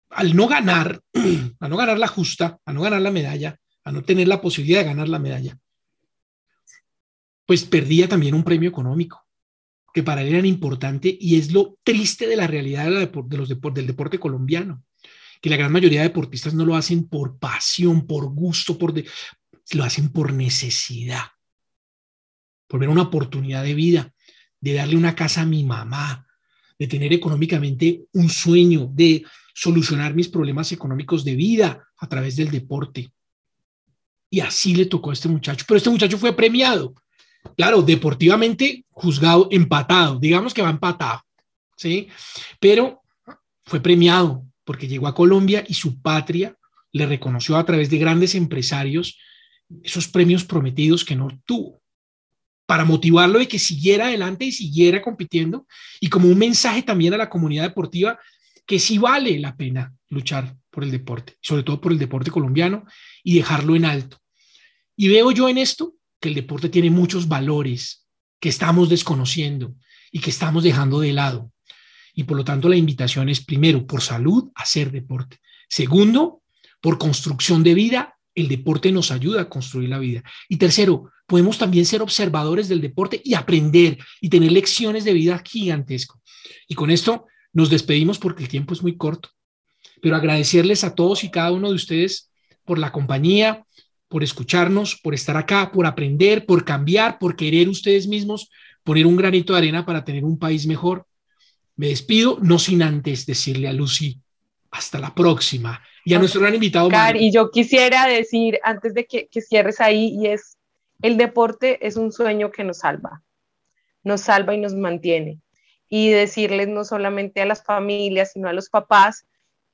al 0.08 0.34
no 0.34 0.48
ganar, 0.48 1.00
a 1.60 1.68
no 1.68 1.76
ganar 1.76 2.00
la 2.00 2.08
justa, 2.08 2.58
a 2.64 2.72
no 2.72 2.82
ganar 2.82 3.00
la 3.00 3.12
medalla, 3.12 3.56
a 3.84 3.92
no 3.92 4.02
tener 4.02 4.26
la 4.26 4.40
posibilidad 4.40 4.80
de 4.80 4.86
ganar 4.86 5.08
la 5.08 5.20
medalla, 5.20 5.56
pues 7.46 7.62
perdía 7.64 8.08
también 8.08 8.34
un 8.34 8.42
premio 8.42 8.68
económico, 8.68 9.24
que 9.94 10.02
para 10.02 10.22
él 10.22 10.34
era 10.34 10.46
importante 10.48 11.16
y 11.20 11.38
es 11.38 11.52
lo 11.52 11.78
triste 11.84 12.26
de 12.26 12.36
la 12.36 12.48
realidad 12.48 12.86
del 12.86 13.86
deporte 13.86 14.18
colombiano, 14.18 14.82
que 15.40 15.50
la 15.50 15.56
gran 15.56 15.72
mayoría 15.72 16.00
de 16.00 16.08
deportistas 16.08 16.54
no 16.54 16.64
lo 16.64 16.76
hacen 16.76 17.08
por 17.08 17.38
pasión, 17.38 18.06
por 18.06 18.26
gusto, 18.26 18.76
por 18.76 18.92
de- 18.92 19.06
lo 19.72 19.84
hacen 19.84 20.10
por 20.10 20.32
necesidad, 20.32 21.24
por 22.66 22.80
ver 22.80 22.88
una 22.88 23.02
oportunidad 23.02 23.62
de 23.62 23.74
vida, 23.74 24.12
de 24.60 24.74
darle 24.74 24.96
una 24.96 25.14
casa 25.14 25.42
a 25.42 25.46
mi 25.46 25.64
mamá, 25.64 26.26
de 26.78 26.86
tener 26.86 27.12
económicamente 27.12 28.04
un 28.12 28.28
sueño, 28.28 28.88
de 28.92 29.24
solucionar 29.54 30.14
mis 30.14 30.28
problemas 30.28 30.72
económicos 30.72 31.24
de 31.24 31.34
vida 31.36 31.88
a 31.98 32.08
través 32.08 32.36
del 32.36 32.50
deporte. 32.50 33.12
Y 34.30 34.40
así 34.40 34.74
le 34.74 34.86
tocó 34.86 35.10
a 35.10 35.12
este 35.12 35.28
muchacho. 35.28 35.64
Pero 35.66 35.78
este 35.78 35.90
muchacho 35.90 36.16
fue 36.16 36.32
premiado. 36.34 36.94
Claro, 37.56 37.82
deportivamente 37.82 38.84
juzgado, 38.90 39.48
empatado. 39.50 40.18
Digamos 40.18 40.54
que 40.54 40.62
va 40.62 40.70
empatado. 40.70 41.22
¿sí? 41.76 42.08
Pero 42.60 43.02
fue 43.64 43.80
premiado 43.80 44.44
porque 44.64 44.88
llegó 44.88 45.08
a 45.08 45.14
Colombia 45.14 45.64
y 45.66 45.74
su 45.74 46.00
patria 46.00 46.56
le 46.92 47.06
reconoció 47.06 47.56
a 47.56 47.64
través 47.64 47.90
de 47.90 47.98
grandes 47.98 48.34
empresarios 48.34 49.18
esos 49.82 50.08
premios 50.08 50.44
prometidos 50.44 51.04
que 51.04 51.14
no 51.14 51.28
tuvo, 51.44 51.80
para 52.66 52.84
motivarlo 52.84 53.38
de 53.38 53.48
que 53.48 53.58
siguiera 53.58 54.06
adelante 54.06 54.44
y 54.44 54.52
siguiera 54.52 55.02
compitiendo, 55.02 55.66
y 56.00 56.08
como 56.08 56.28
un 56.28 56.38
mensaje 56.38 56.82
también 56.82 57.14
a 57.14 57.18
la 57.18 57.30
comunidad 57.30 57.64
deportiva 57.64 58.18
que 58.66 58.78
sí 58.78 58.98
vale 58.98 59.38
la 59.38 59.56
pena 59.56 59.92
luchar 60.08 60.56
por 60.70 60.84
el 60.84 60.90
deporte, 60.90 61.36
sobre 61.40 61.62
todo 61.62 61.80
por 61.80 61.92
el 61.92 61.98
deporte 61.98 62.30
colombiano, 62.30 62.84
y 63.24 63.34
dejarlo 63.34 63.74
en 63.74 63.84
alto. 63.84 64.18
Y 64.96 65.08
veo 65.08 65.32
yo 65.32 65.48
en 65.48 65.58
esto 65.58 65.94
que 66.20 66.28
el 66.28 66.34
deporte 66.34 66.68
tiene 66.68 66.90
muchos 66.90 67.26
valores 67.26 68.06
que 68.38 68.48
estamos 68.48 68.88
desconociendo 68.88 69.74
y 70.12 70.20
que 70.20 70.30
estamos 70.30 70.62
dejando 70.62 71.00
de 71.00 71.12
lado. 71.12 71.52
Y 72.14 72.24
por 72.24 72.36
lo 72.36 72.44
tanto 72.44 72.68
la 72.68 72.76
invitación 72.76 73.28
es 73.28 73.44
primero, 73.44 73.86
por 73.86 74.02
salud, 74.02 74.50
hacer 74.54 74.90
deporte. 74.90 75.38
Segundo, 75.68 76.42
por 76.80 76.98
construcción 76.98 77.62
de 77.62 77.74
vida, 77.74 78.16
el 78.34 78.48
deporte 78.48 78.92
nos 78.92 79.10
ayuda 79.10 79.42
a 79.42 79.48
construir 79.48 79.88
la 79.88 79.98
vida. 79.98 80.22
Y 80.48 80.56
tercero, 80.56 81.10
podemos 81.26 81.58
también 81.58 81.84
ser 81.84 82.02
observadores 82.02 82.68
del 82.68 82.80
deporte 82.80 83.20
y 83.24 83.34
aprender 83.34 83.98
y 84.20 84.28
tener 84.28 84.52
lecciones 84.52 85.04
de 85.04 85.12
vida 85.12 85.42
gigantesco. 85.46 86.20
Y 86.68 86.74
con 86.74 86.90
esto 86.90 87.26
nos 87.52 87.70
despedimos 87.70 88.18
porque 88.18 88.44
el 88.44 88.48
tiempo 88.48 88.74
es 88.74 88.82
muy 88.82 88.96
corto. 88.96 89.30
Pero 90.02 90.16
agradecerles 90.16 90.84
a 90.84 90.94
todos 90.94 91.24
y 91.24 91.30
cada 91.30 91.52
uno 91.52 91.68
de 91.68 91.74
ustedes 91.74 92.30
por 92.64 92.78
la 92.78 92.92
compañía, 92.92 93.64
por 94.08 94.24
escucharnos, 94.24 94.96
por 94.96 95.14
estar 95.14 95.36
acá, 95.36 95.70
por 95.72 95.86
aprender, 95.86 96.46
por 96.46 96.64
cambiar, 96.64 97.18
por 97.18 97.36
querer 97.36 97.68
ustedes 97.68 98.06
mismos 98.06 98.48
poner 98.84 99.06
un 99.06 99.16
granito 99.16 99.52
de 99.52 99.58
arena 99.58 99.84
para 99.84 100.04
tener 100.04 100.24
un 100.24 100.38
país 100.38 100.66
mejor. 100.66 101.06
Me 101.80 101.88
despido, 101.88 102.36
no 102.42 102.58
sin 102.58 102.82
antes 102.82 103.24
decirle 103.24 103.66
a 103.66 103.72
Lucy, 103.72 104.20
hasta 104.70 104.98
la 104.98 105.14
próxima. 105.14 105.82
Y 106.04 106.12
a 106.12 106.18
nuestro 106.18 106.42
gran 106.42 106.52
invitado. 106.52 106.90
y 107.14 107.32
yo 107.32 107.50
quisiera 107.50 108.06
decir, 108.06 108.60
antes 108.62 108.92
de 108.92 109.06
que, 109.06 109.28
que 109.28 109.40
cierres 109.40 109.80
ahí, 109.80 110.14
y 110.14 110.26
es, 110.26 110.58
el 111.00 111.16
deporte 111.16 111.78
es 111.86 111.96
un 111.96 112.12
sueño 112.12 112.50
que 112.50 112.64
nos 112.64 112.80
salva, 112.80 113.22
nos 114.02 114.20
salva 114.20 114.54
y 114.54 114.58
nos 114.58 114.74
mantiene. 114.74 115.40
Y 115.88 116.10
decirles 116.10 116.68
no 116.68 116.84
solamente 116.84 117.40
a 117.40 117.46
las 117.46 117.64
familias, 117.64 118.32
sino 118.32 118.50
a 118.50 118.52
los 118.52 118.68
papás, 118.68 119.24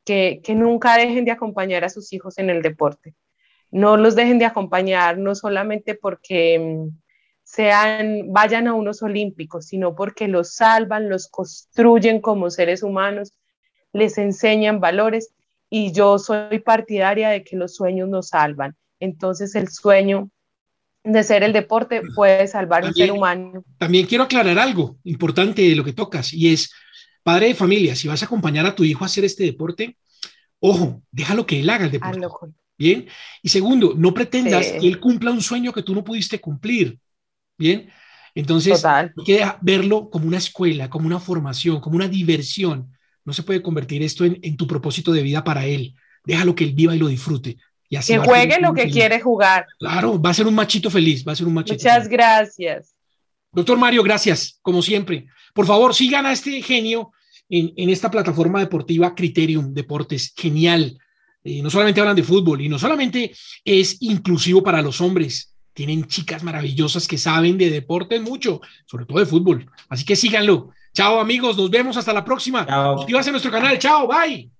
que, 0.04 0.40
que 0.44 0.54
nunca 0.54 0.96
dejen 0.96 1.24
de 1.24 1.32
acompañar 1.32 1.84
a 1.84 1.88
sus 1.88 2.12
hijos 2.12 2.38
en 2.38 2.50
el 2.50 2.62
deporte. 2.62 3.16
No 3.72 3.96
los 3.96 4.14
dejen 4.14 4.38
de 4.38 4.44
acompañar, 4.44 5.18
no 5.18 5.34
solamente 5.34 5.96
porque 5.96 6.56
mm, 6.60 6.98
sean, 7.46 8.32
vayan 8.32 8.66
a 8.66 8.74
unos 8.74 9.02
olímpicos, 9.02 9.66
sino 9.66 9.94
porque 9.94 10.26
los 10.26 10.54
salvan, 10.54 11.08
los 11.08 11.28
construyen 11.28 12.20
como 12.20 12.50
seres 12.50 12.82
humanos, 12.82 13.32
les 13.92 14.18
enseñan 14.18 14.80
valores 14.80 15.30
y 15.70 15.92
yo 15.92 16.18
soy 16.18 16.58
partidaria 16.58 17.28
de 17.28 17.44
que 17.44 17.56
los 17.56 17.76
sueños 17.76 18.08
nos 18.08 18.28
salvan. 18.28 18.74
Entonces 18.98 19.54
el 19.54 19.68
sueño 19.68 20.28
de 21.04 21.22
ser 21.22 21.44
el 21.44 21.52
deporte 21.52 22.02
puede 22.16 22.48
salvar 22.48 22.84
un 22.84 22.92
ser 22.92 23.12
humano. 23.12 23.62
También 23.78 24.06
quiero 24.06 24.24
aclarar 24.24 24.58
algo 24.58 24.98
importante 25.04 25.62
de 25.62 25.76
lo 25.76 25.84
que 25.84 25.92
tocas 25.92 26.34
y 26.34 26.52
es, 26.52 26.72
padre 27.22 27.46
de 27.46 27.54
familia, 27.54 27.94
si 27.94 28.08
vas 28.08 28.22
a 28.22 28.26
acompañar 28.26 28.66
a 28.66 28.74
tu 28.74 28.82
hijo 28.82 29.04
a 29.04 29.06
hacer 29.06 29.24
este 29.24 29.44
deporte, 29.44 29.96
ojo, 30.58 31.00
déjalo 31.12 31.46
que 31.46 31.60
él 31.60 31.70
haga 31.70 31.84
el 31.84 31.92
deporte. 31.92 32.26
Bien. 32.76 33.06
Y 33.40 33.48
segundo, 33.50 33.94
no 33.96 34.12
pretendas 34.12 34.72
que 34.72 34.88
él 34.88 34.98
cumpla 34.98 35.30
un 35.30 35.40
sueño 35.40 35.72
que 35.72 35.84
tú 35.84 35.94
no 35.94 36.02
pudiste 36.02 36.40
cumplir. 36.40 36.98
Bien. 37.58 37.90
Entonces, 38.34 38.84
hay 38.84 39.08
que 39.24 39.46
verlo 39.62 40.10
como 40.10 40.26
una 40.26 40.36
escuela, 40.36 40.90
como 40.90 41.06
una 41.06 41.18
formación, 41.18 41.80
como 41.80 41.96
una 41.96 42.08
diversión. 42.08 42.92
No 43.24 43.32
se 43.32 43.42
puede 43.42 43.62
convertir 43.62 44.02
esto 44.02 44.24
en, 44.24 44.56
tu 44.56 44.66
propósito 44.66 45.10
de 45.12 45.22
vida 45.22 45.42
para 45.42 45.64
él. 45.64 45.94
Déjalo 46.24 46.54
que 46.54 46.64
él 46.64 46.74
viva 46.74 46.94
y 46.94 46.98
lo 46.98 47.08
disfrute. 47.08 47.56
Y 47.88 47.98
que 47.98 48.18
juegue 48.18 48.60
lo 48.60 48.74
que 48.74 48.90
quiere 48.90 49.20
jugar. 49.20 49.66
Claro, 49.78 50.20
va 50.20 50.30
a 50.30 50.34
ser 50.34 50.46
un 50.46 50.54
machito 50.54 50.90
feliz, 50.90 51.26
va 51.26 51.32
a 51.32 51.36
ser 51.36 51.46
un 51.46 51.54
machito. 51.54 51.74
Muchas 51.74 52.08
gracias. 52.08 52.94
Doctor 53.52 53.78
Mario, 53.78 54.02
gracias, 54.02 54.58
como 54.60 54.82
siempre. 54.82 55.26
Por 55.54 55.66
favor, 55.66 55.94
sigan 55.94 56.26
a 56.26 56.32
este 56.32 56.60
genio 56.60 57.12
en, 57.48 57.72
en 57.76 57.88
esta 57.88 58.10
plataforma 58.10 58.60
deportiva 58.60 59.14
Criterium 59.14 59.72
Deportes. 59.72 60.34
Genial. 60.36 60.98
Eh, 61.46 61.62
no 61.62 61.70
solamente 61.70 62.00
hablan 62.00 62.16
de 62.16 62.24
fútbol 62.24 62.60
y 62.60 62.68
no 62.68 62.76
solamente 62.76 63.32
es 63.64 64.02
inclusivo 64.02 64.64
para 64.64 64.82
los 64.82 65.00
hombres, 65.00 65.54
tienen 65.76 66.06
chicas 66.06 66.42
maravillosas 66.42 67.06
que 67.06 67.18
saben 67.18 67.58
de 67.58 67.68
deportes 67.68 68.22
mucho, 68.22 68.62
sobre 68.86 69.04
todo 69.04 69.18
de 69.18 69.26
fútbol. 69.26 69.70
Así 69.90 70.06
que 70.06 70.16
síganlo. 70.16 70.70
Chao 70.94 71.20
amigos, 71.20 71.58
nos 71.58 71.70
vemos 71.70 71.98
hasta 71.98 72.14
la 72.14 72.24
próxima. 72.24 72.64
Chao. 72.66 72.96
Suscríbase 72.96 73.28
a 73.28 73.32
nuestro 73.32 73.52
canal. 73.52 73.78
Chao, 73.78 74.08
bye. 74.08 74.50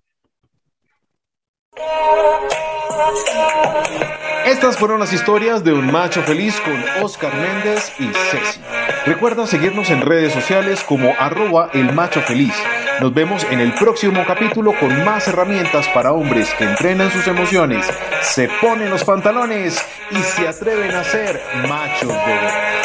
Estas 4.45 4.77
fueron 4.77 5.01
las 5.01 5.15
historias 5.15 5.65
de 5.65 5.73
un 5.73 5.91
macho 5.91 6.23
feliz 6.23 6.61
con 6.61 7.03
Oscar 7.03 7.35
Méndez 7.35 7.93
y 7.99 8.09
Ceci. 8.13 8.61
Recuerda 9.07 9.47
seguirnos 9.47 9.89
en 9.89 10.03
redes 10.03 10.35
sociales 10.35 10.85
como 10.87 11.15
arroba 11.19 11.71
el 11.73 11.95
macho 11.95 12.21
feliz. 12.21 12.53
Nos 13.01 13.13
vemos 13.13 13.45
en 13.51 13.61
el 13.61 13.75
próximo 13.75 14.25
capítulo 14.27 14.73
con 14.79 15.05
más 15.05 15.29
herramientas 15.29 15.87
para 15.89 16.13
hombres 16.13 16.49
que 16.55 16.65
entrenan 16.65 17.11
sus 17.11 17.27
emociones, 17.27 17.87
se 18.23 18.49
ponen 18.61 18.89
los 18.89 19.05
pantalones 19.05 19.85
y 20.11 20.17
se 20.17 20.49
atreven 20.49 20.95
a 20.95 21.05
ser 21.05 21.41
machos 21.69 22.09
de. 22.09 22.76